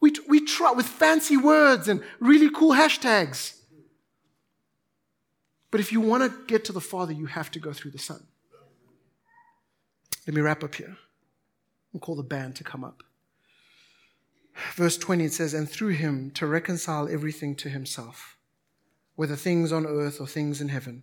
We, 0.00 0.12
we 0.28 0.44
try 0.44 0.72
with 0.72 0.86
fancy 0.86 1.36
words 1.36 1.88
and 1.88 2.02
really 2.20 2.50
cool 2.50 2.72
hashtags. 2.72 3.58
But 5.70 5.80
if 5.80 5.92
you 5.92 6.00
want 6.00 6.22
to 6.22 6.46
get 6.46 6.64
to 6.66 6.72
the 6.72 6.80
Father, 6.80 7.12
you 7.12 7.26
have 7.26 7.50
to 7.52 7.58
go 7.58 7.72
through 7.72 7.90
the 7.90 7.98
Son. 7.98 8.26
Let 10.26 10.34
me 10.34 10.40
wrap 10.40 10.62
up 10.62 10.74
here. 10.74 10.96
We'll 11.92 12.00
call 12.00 12.16
the 12.16 12.22
band 12.22 12.56
to 12.56 12.64
come 12.64 12.84
up. 12.84 13.02
Verse 14.74 14.98
20 14.98 15.24
it 15.24 15.32
says, 15.32 15.54
And 15.54 15.68
through 15.68 15.90
him 15.90 16.30
to 16.32 16.46
reconcile 16.46 17.08
everything 17.08 17.54
to 17.56 17.68
himself, 17.68 18.36
whether 19.14 19.36
things 19.36 19.72
on 19.72 19.86
earth 19.86 20.20
or 20.20 20.26
things 20.26 20.60
in 20.60 20.68
heaven, 20.68 21.02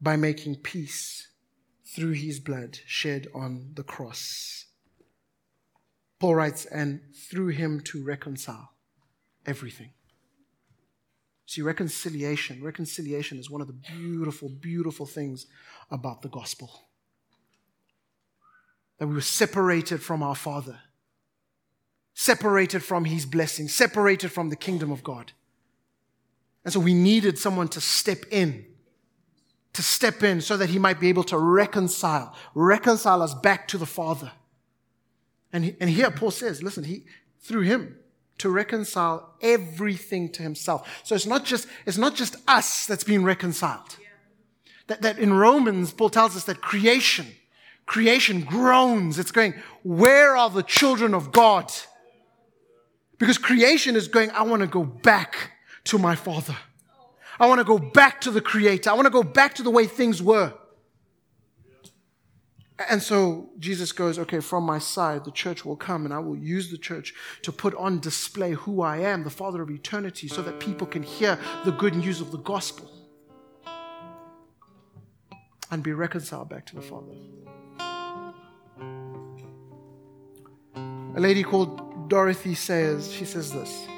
by 0.00 0.16
making 0.16 0.56
peace 0.56 1.28
through 1.84 2.12
his 2.12 2.38
blood 2.38 2.78
shed 2.86 3.26
on 3.34 3.72
the 3.74 3.82
cross. 3.82 4.66
Paul 6.18 6.34
writes, 6.34 6.64
and 6.66 7.00
through 7.14 7.48
him 7.48 7.80
to 7.82 8.02
reconcile 8.02 8.72
everything. 9.46 9.90
See, 11.46 11.62
reconciliation, 11.62 12.62
reconciliation 12.62 13.38
is 13.38 13.48
one 13.50 13.60
of 13.60 13.68
the 13.68 13.72
beautiful, 13.72 14.48
beautiful 14.48 15.06
things 15.06 15.46
about 15.90 16.22
the 16.22 16.28
gospel 16.28 16.88
that 18.98 19.06
we 19.06 19.14
were 19.14 19.20
separated 19.20 20.02
from 20.02 20.22
our 20.22 20.34
Father, 20.34 20.80
separated 22.14 22.82
from 22.82 23.04
His 23.04 23.24
blessing, 23.24 23.68
separated 23.68 24.30
from 24.30 24.50
the 24.50 24.56
kingdom 24.56 24.90
of 24.90 25.02
God. 25.02 25.32
And 26.64 26.72
so 26.72 26.80
we 26.80 26.94
needed 26.94 27.38
someone 27.38 27.68
to 27.68 27.80
step 27.80 28.24
in, 28.30 28.66
to 29.72 29.82
step 29.82 30.22
in 30.22 30.40
so 30.40 30.56
that 30.56 30.68
He 30.68 30.78
might 30.78 31.00
be 31.00 31.08
able 31.08 31.24
to 31.24 31.38
reconcile, 31.38 32.34
reconcile 32.54 33.22
us 33.22 33.34
back 33.34 33.68
to 33.68 33.78
the 33.78 33.86
Father. 33.86 34.32
And, 35.52 35.64
he, 35.64 35.76
and 35.80 35.88
here 35.88 36.10
Paul 36.10 36.30
says, 36.30 36.62
listen, 36.62 36.84
he, 36.84 37.04
through 37.40 37.62
Him, 37.62 37.96
to 38.38 38.48
reconcile 38.48 39.34
everything 39.40 40.30
to 40.30 40.42
himself. 40.42 41.02
So 41.04 41.14
it's 41.14 41.26
not 41.26 41.44
just, 41.44 41.66
it's 41.86 41.98
not 41.98 42.14
just 42.14 42.36
us 42.46 42.86
that's 42.86 43.04
being 43.04 43.24
reconciled. 43.24 43.96
That, 44.86 45.02
that 45.02 45.18
in 45.18 45.34
Romans, 45.34 45.92
Paul 45.92 46.08
tells 46.08 46.36
us 46.36 46.44
that 46.44 46.60
creation, 46.60 47.26
creation 47.84 48.42
groans. 48.42 49.18
It's 49.18 49.32
going, 49.32 49.54
Where 49.82 50.36
are 50.36 50.48
the 50.48 50.62
children 50.62 51.14
of 51.14 51.32
God? 51.32 51.70
Because 53.18 53.36
creation 53.36 53.96
is 53.96 54.08
going, 54.08 54.30
I 54.30 54.42
want 54.42 54.62
to 54.62 54.68
go 54.68 54.84
back 54.84 55.52
to 55.84 55.98
my 55.98 56.14
Father. 56.14 56.56
I 57.40 57.46
want 57.46 57.58
to 57.58 57.64
go 57.64 57.78
back 57.78 58.20
to 58.22 58.30
the 58.30 58.40
Creator. 58.40 58.90
I 58.90 58.94
want 58.94 59.06
to 59.06 59.10
go 59.10 59.22
back 59.22 59.54
to 59.56 59.62
the 59.62 59.70
way 59.70 59.86
things 59.86 60.22
were. 60.22 60.54
And 62.86 63.02
so 63.02 63.50
Jesus 63.58 63.90
goes, 63.90 64.18
okay, 64.20 64.38
from 64.38 64.62
my 64.62 64.78
side, 64.78 65.24
the 65.24 65.32
church 65.32 65.64
will 65.64 65.76
come 65.76 66.04
and 66.04 66.14
I 66.14 66.20
will 66.20 66.36
use 66.36 66.70
the 66.70 66.78
church 66.78 67.12
to 67.42 67.50
put 67.50 67.74
on 67.74 67.98
display 67.98 68.52
who 68.52 68.82
I 68.82 68.98
am, 68.98 69.24
the 69.24 69.30
Father 69.30 69.62
of 69.62 69.70
eternity, 69.70 70.28
so 70.28 70.42
that 70.42 70.60
people 70.60 70.86
can 70.86 71.02
hear 71.02 71.38
the 71.64 71.72
good 71.72 71.96
news 71.96 72.20
of 72.20 72.30
the 72.30 72.38
gospel 72.38 72.88
and 75.70 75.82
be 75.82 75.92
reconciled 75.92 76.48
back 76.48 76.66
to 76.66 76.76
the 76.76 76.82
Father. 76.82 77.14
A 81.16 81.20
lady 81.20 81.42
called 81.42 82.08
Dorothy 82.08 82.54
Sayers, 82.54 83.12
she 83.12 83.24
says 83.24 83.52
this. 83.52 83.88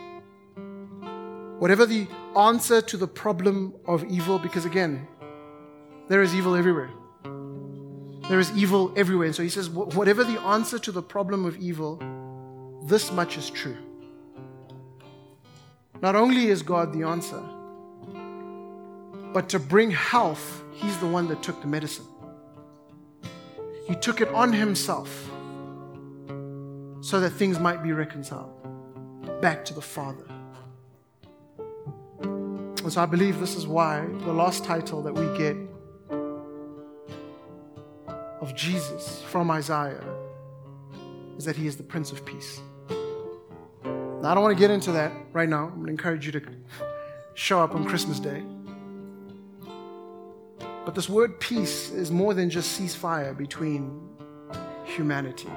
Whatever 1.58 1.84
the 1.84 2.06
answer 2.34 2.80
to 2.80 2.96
the 2.96 3.06
problem 3.06 3.74
of 3.86 4.04
evil, 4.04 4.38
because 4.38 4.64
again, 4.64 5.06
there 6.08 6.22
is 6.22 6.34
evil 6.34 6.54
everywhere. 6.56 6.90
There 8.30 8.38
is 8.38 8.52
evil 8.52 8.92
everywhere. 8.94 9.26
And 9.26 9.34
so 9.34 9.42
he 9.42 9.48
says, 9.48 9.68
whatever 9.68 10.22
the 10.22 10.40
answer 10.42 10.78
to 10.78 10.92
the 10.92 11.02
problem 11.02 11.44
of 11.44 11.56
evil, 11.56 11.98
this 12.84 13.10
much 13.10 13.36
is 13.36 13.50
true. 13.50 13.76
Not 16.00 16.14
only 16.14 16.46
is 16.46 16.62
God 16.62 16.92
the 16.92 17.02
answer, 17.02 17.42
but 19.32 19.48
to 19.48 19.58
bring 19.58 19.90
health, 19.90 20.62
he's 20.74 20.96
the 20.98 21.08
one 21.08 21.26
that 21.26 21.42
took 21.42 21.60
the 21.60 21.66
medicine. 21.66 22.06
He 23.88 23.96
took 23.96 24.20
it 24.20 24.28
on 24.28 24.52
himself 24.52 25.10
so 27.00 27.18
that 27.18 27.30
things 27.30 27.58
might 27.58 27.82
be 27.82 27.90
reconciled 27.90 28.54
back 29.40 29.64
to 29.64 29.74
the 29.74 29.82
Father. 29.82 30.26
And 32.20 32.92
so 32.92 33.02
I 33.02 33.06
believe 33.06 33.40
this 33.40 33.56
is 33.56 33.66
why 33.66 34.06
the 34.20 34.32
last 34.32 34.62
title 34.62 35.02
that 35.02 35.14
we 35.14 35.36
get 35.36 35.56
of 38.40 38.54
Jesus 38.54 39.22
from 39.22 39.50
Isaiah 39.50 40.02
is 41.36 41.44
that 41.44 41.56
he 41.56 41.66
is 41.66 41.76
the 41.76 41.82
Prince 41.82 42.12
of 42.12 42.24
Peace. 42.24 42.60
Now, 43.84 44.30
I 44.30 44.34
don't 44.34 44.42
want 44.42 44.56
to 44.56 44.60
get 44.60 44.70
into 44.70 44.92
that 44.92 45.12
right 45.32 45.48
now. 45.48 45.64
I'm 45.64 45.74
going 45.74 45.86
to 45.86 45.92
encourage 45.92 46.26
you 46.26 46.32
to 46.32 46.42
show 47.34 47.60
up 47.60 47.74
on 47.74 47.84
Christmas 47.84 48.20
Day. 48.20 48.42
But 50.84 50.94
this 50.94 51.08
word 51.08 51.40
peace 51.40 51.90
is 51.90 52.10
more 52.10 52.34
than 52.34 52.50
just 52.50 52.78
ceasefire 52.78 53.36
between 53.36 54.08
humanity 54.84 55.48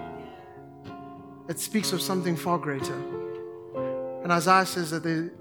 it 1.50 1.60
speaks 1.60 1.92
of 1.92 2.02
something 2.02 2.36
far 2.36 2.58
greater. 2.58 2.96
And 4.24 4.32
Isaiah 4.32 4.66
says 4.66 4.92
that 4.92 5.04
there 5.04 5.32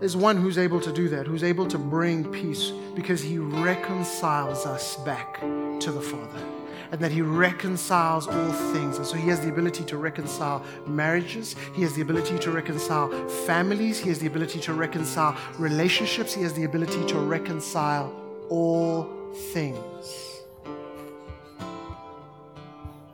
is 0.00 0.16
one 0.16 0.36
who's 0.36 0.58
able 0.58 0.80
to 0.80 0.92
do 0.92 1.08
that, 1.08 1.26
who's 1.26 1.42
able 1.42 1.66
to 1.68 1.78
bring 1.78 2.30
peace 2.30 2.72
because 2.94 3.20
he 3.20 3.38
reconciles 3.38 4.64
us 4.66 4.96
back 4.96 5.40
to 5.40 5.92
the 5.92 6.00
Father. 6.00 6.59
And 6.92 7.00
that 7.00 7.12
he 7.12 7.22
reconciles 7.22 8.26
all 8.26 8.52
things. 8.72 8.96
And 8.96 9.06
so 9.06 9.16
he 9.16 9.28
has 9.28 9.40
the 9.40 9.48
ability 9.48 9.84
to 9.84 9.96
reconcile 9.96 10.64
marriages. 10.86 11.54
He 11.74 11.82
has 11.82 11.94
the 11.94 12.02
ability 12.02 12.38
to 12.40 12.50
reconcile 12.50 13.28
families. 13.46 14.00
He 14.00 14.08
has 14.08 14.18
the 14.18 14.26
ability 14.26 14.60
to 14.60 14.72
reconcile 14.72 15.36
relationships. 15.58 16.34
He 16.34 16.42
has 16.42 16.52
the 16.52 16.64
ability 16.64 17.06
to 17.06 17.18
reconcile 17.18 18.12
all 18.48 19.08
things. 19.52 20.30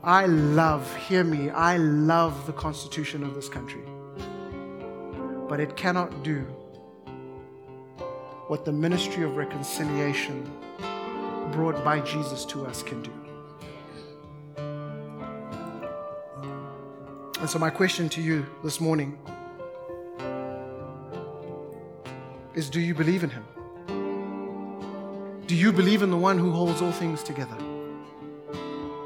I 0.06 0.26
love, 0.26 0.96
hear 1.08 1.24
me, 1.24 1.50
I 1.50 1.78
love 1.78 2.46
the 2.46 2.52
Constitution 2.52 3.24
of 3.24 3.34
this 3.34 3.48
country. 3.48 3.82
But 5.48 5.58
it 5.58 5.76
cannot 5.76 6.22
do 6.22 6.46
what 8.46 8.64
the 8.64 8.70
ministry 8.70 9.24
of 9.24 9.36
reconciliation 9.36 10.48
brought 11.50 11.84
by 11.84 11.98
Jesus 12.00 12.44
to 12.46 12.64
us 12.64 12.84
can 12.84 13.02
do. 13.02 13.25
And 17.38 17.50
so, 17.50 17.58
my 17.58 17.68
question 17.68 18.08
to 18.10 18.22
you 18.22 18.46
this 18.64 18.80
morning 18.80 19.18
is 22.54 22.70
Do 22.70 22.80
you 22.80 22.94
believe 22.94 23.24
in 23.24 23.30
Him? 23.30 23.44
Do 25.46 25.54
you 25.54 25.70
believe 25.70 26.02
in 26.02 26.10
the 26.10 26.16
one 26.16 26.38
who 26.38 26.50
holds 26.50 26.80
all 26.80 26.92
things 26.92 27.22
together? 27.22 27.56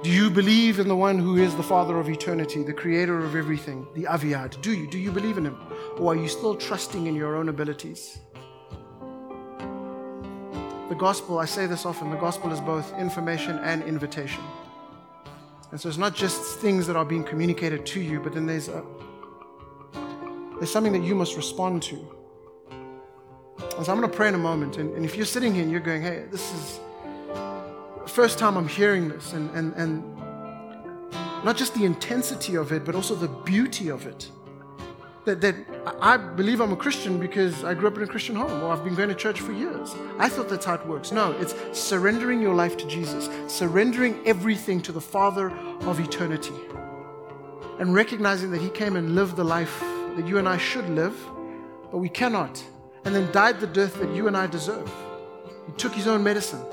Do 0.05 0.11
you 0.11 0.31
believe 0.31 0.79
in 0.79 0.87
the 0.87 0.95
one 0.97 1.19
who 1.19 1.37
is 1.39 1.57
the 1.57 1.63
Father 1.63 1.99
of 1.99 2.09
eternity, 2.09 2.63
the 2.63 2.73
creator 2.73 3.19
of 3.19 3.35
everything, 3.35 3.87
the 3.95 4.05
Aviad? 4.05 4.63
Do 4.63 4.73
you? 4.73 4.89
Do 4.89 4.99
you 4.99 5.11
believe 5.11 5.37
in 5.37 5.45
him? 5.45 5.59
Or 5.99 6.13
are 6.13 6.17
you 6.17 6.29
still 6.29 6.55
trusting 6.55 7.09
in 7.09 7.17
your 7.17 7.37
own 7.37 7.49
abilities? 7.49 8.21
The 10.89 10.95
gospel, 10.97 11.39
I 11.39 11.47
say 11.47 11.67
this 11.67 11.85
often, 11.85 12.11
the 12.11 12.17
gospel 12.17 12.53
is 12.53 12.61
both 12.61 12.97
information 12.97 13.59
and 13.59 13.83
invitation. 13.83 14.43
And 15.71 15.81
so 15.81 15.89
it's 15.89 15.99
not 15.99 16.15
just 16.15 16.59
things 16.59 16.87
that 16.87 16.97
are 16.97 17.05
being 17.05 17.25
communicated 17.25 17.87
to 17.87 18.01
you, 18.01 18.21
but 18.21 18.35
then 18.35 18.47
there's 18.47 18.69
a 18.69 18.85
there's 20.59 20.71
something 20.71 20.93
that 20.93 21.03
you 21.03 21.15
must 21.15 21.37
respond 21.37 21.83
to. 21.85 21.97
And 23.77 23.87
so 23.87 23.93
I'm 23.93 23.99
going 23.99 24.11
to 24.11 24.17
pray 24.17 24.29
in 24.29 24.35
a 24.35 24.39
moment. 24.39 24.77
And, 24.77 24.95
and 24.95 25.07
if 25.07 25.17
you're 25.17 25.25
sitting 25.25 25.55
here 25.55 25.63
and 25.63 25.71
you're 25.71 25.81
going, 25.81 26.03
hey, 26.03 26.27
this 26.31 26.53
is 26.53 26.81
first 28.11 28.39
time 28.39 28.57
I'm 28.57 28.69
hearing 28.69 29.09
this, 29.09 29.33
and, 29.33 29.49
and, 29.51 29.73
and 29.75 30.03
not 31.45 31.57
just 31.57 31.75
the 31.75 31.85
intensity 31.85 32.57
of 32.57 32.73
it, 32.73 32.85
but 32.85 32.95
also 32.95 33.15
the 33.15 33.29
beauty 33.29 33.89
of 33.89 34.07
it. 34.07 34.29
That, 35.27 35.43
that 35.43 35.55
I 36.01 36.17
believe 36.17 36.61
I'm 36.61 36.73
a 36.73 36.77
Christian 36.77 37.19
because 37.19 37.63
I 37.63 37.75
grew 37.75 37.89
up 37.89 37.97
in 37.97 38.03
a 38.03 38.07
Christian 38.07 38.35
home 38.37 38.63
or 38.63 38.73
I've 38.73 38.83
been 38.83 38.95
going 38.95 39.11
to 39.11 39.15
church 39.15 39.41
for 39.41 39.53
years. 39.53 39.95
I 40.19 40.31
thought 40.31 40.49
that's 40.49 40.65
how 40.65 40.75
it 40.75 40.87
works. 40.87 41.13
No, 41.13 41.33
it's 41.33 41.55
surrendering 41.79 42.41
your 42.41 42.55
life 42.55 42.79
to 42.79 42.87
Jesus, 42.87 43.29
surrendering 43.47 44.19
everything 44.25 44.81
to 44.83 44.93
the 44.93 45.01
Father 45.01 45.51
of 45.83 46.01
eternity, 46.01 46.55
and 47.79 47.95
recognizing 47.95 48.51
that 48.53 48.63
He 48.63 48.71
came 48.71 48.97
and 48.97 49.15
lived 49.15 49.37
the 49.37 49.45
life 49.45 49.81
that 50.17 50.27
you 50.27 50.39
and 50.39 50.49
I 50.49 50.57
should 50.57 50.89
live, 50.89 51.15
but 51.91 51.99
we 51.99 52.09
cannot, 52.09 52.65
and 53.05 53.15
then 53.15 53.31
died 53.31 53.61
the 53.61 53.67
death 53.67 53.95
that 54.01 54.15
you 54.15 54.27
and 54.27 54.35
I 54.35 54.47
deserve. 54.47 54.91
He 55.67 55.73
took 55.73 55.93
His 55.93 56.07
own 56.07 56.25
medicine 56.25 56.65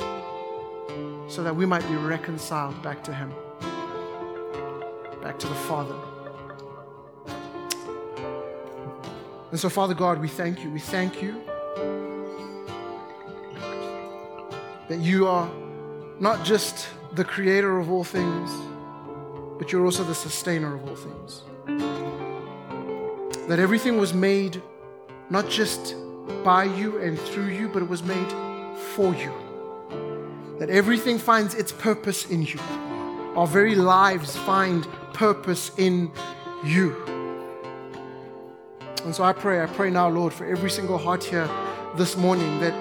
so 1.28 1.44
that 1.44 1.54
we 1.54 1.66
might 1.66 1.86
be 1.90 1.96
reconciled 1.96 2.82
back 2.82 3.04
to 3.04 3.14
Him, 3.14 3.34
back 5.22 5.38
to 5.40 5.48
the 5.48 5.56
Father. 5.56 5.96
And 9.58 9.62
so, 9.64 9.70
Father 9.70 9.96
God, 9.96 10.22
we 10.22 10.28
thank 10.28 10.64
you. 10.64 10.70
We 10.70 10.80
thank 10.80 11.20
you 11.20 11.42
that 14.88 15.00
you 15.00 15.26
are 15.26 15.50
not 16.20 16.46
just 16.46 16.88
the 17.14 17.24
creator 17.24 17.80
of 17.80 17.90
all 17.90 18.04
things, 18.04 18.52
but 19.58 19.72
you're 19.72 19.84
also 19.84 20.04
the 20.04 20.14
sustainer 20.14 20.76
of 20.76 20.88
all 20.88 20.96
things. 20.96 21.42
That 23.48 23.58
everything 23.58 23.98
was 23.98 24.14
made 24.14 24.62
not 25.32 25.50
just 25.50 25.96
by 26.44 26.66
you 26.66 27.00
and 27.00 27.18
through 27.18 27.48
you, 27.48 27.68
but 27.68 27.82
it 27.82 27.90
was 27.90 28.04
made 28.04 28.32
for 28.94 29.16
you. 29.16 29.34
That 30.60 30.70
everything 30.70 31.18
finds 31.18 31.56
its 31.56 31.72
purpose 31.72 32.30
in 32.30 32.44
you. 32.44 32.60
Our 33.36 33.48
very 33.48 33.74
lives 33.74 34.38
find 34.38 34.88
purpose 35.14 35.72
in 35.80 36.12
you. 36.64 37.17
And 39.08 39.16
so 39.16 39.24
I 39.24 39.32
pray, 39.32 39.64
I 39.64 39.68
pray 39.68 39.90
now, 39.90 40.10
Lord, 40.10 40.34
for 40.34 40.46
every 40.46 40.70
single 40.70 40.98
heart 40.98 41.24
here 41.24 41.50
this 41.96 42.18
morning 42.18 42.60
that, 42.60 42.74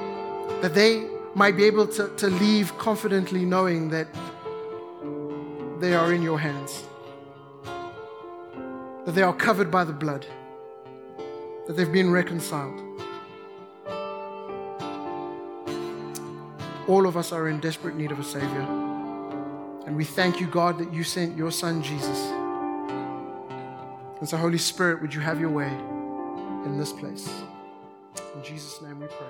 that 0.60 0.74
they 0.74 1.06
might 1.36 1.56
be 1.56 1.62
able 1.62 1.86
to, 1.86 2.08
to 2.16 2.26
leave 2.26 2.76
confidently 2.78 3.44
knowing 3.44 3.90
that 3.90 4.08
they 5.78 5.94
are 5.94 6.12
in 6.12 6.22
your 6.22 6.40
hands, 6.40 6.82
that 9.04 9.12
they 9.14 9.22
are 9.22 9.32
covered 9.32 9.70
by 9.70 9.84
the 9.84 9.92
blood, 9.92 10.26
that 11.68 11.76
they've 11.76 11.92
been 11.92 12.10
reconciled. 12.10 12.82
All 16.88 17.06
of 17.06 17.16
us 17.16 17.30
are 17.30 17.48
in 17.48 17.60
desperate 17.60 17.94
need 17.94 18.10
of 18.10 18.18
a 18.18 18.24
Savior. 18.24 18.66
And 19.86 19.94
we 19.94 20.02
thank 20.02 20.40
you, 20.40 20.48
God, 20.48 20.78
that 20.78 20.92
you 20.92 21.04
sent 21.04 21.36
your 21.36 21.52
Son, 21.52 21.84
Jesus. 21.84 22.18
And 24.18 24.28
so, 24.28 24.36
Holy 24.36 24.58
Spirit, 24.58 25.00
would 25.02 25.14
you 25.14 25.20
have 25.20 25.38
your 25.38 25.50
way? 25.50 25.70
In 26.66 26.76
this 26.76 26.92
place. 26.92 27.28
In 28.34 28.42
Jesus' 28.42 28.82
name 28.82 29.00
we 29.00 29.06
pray. 29.06 29.25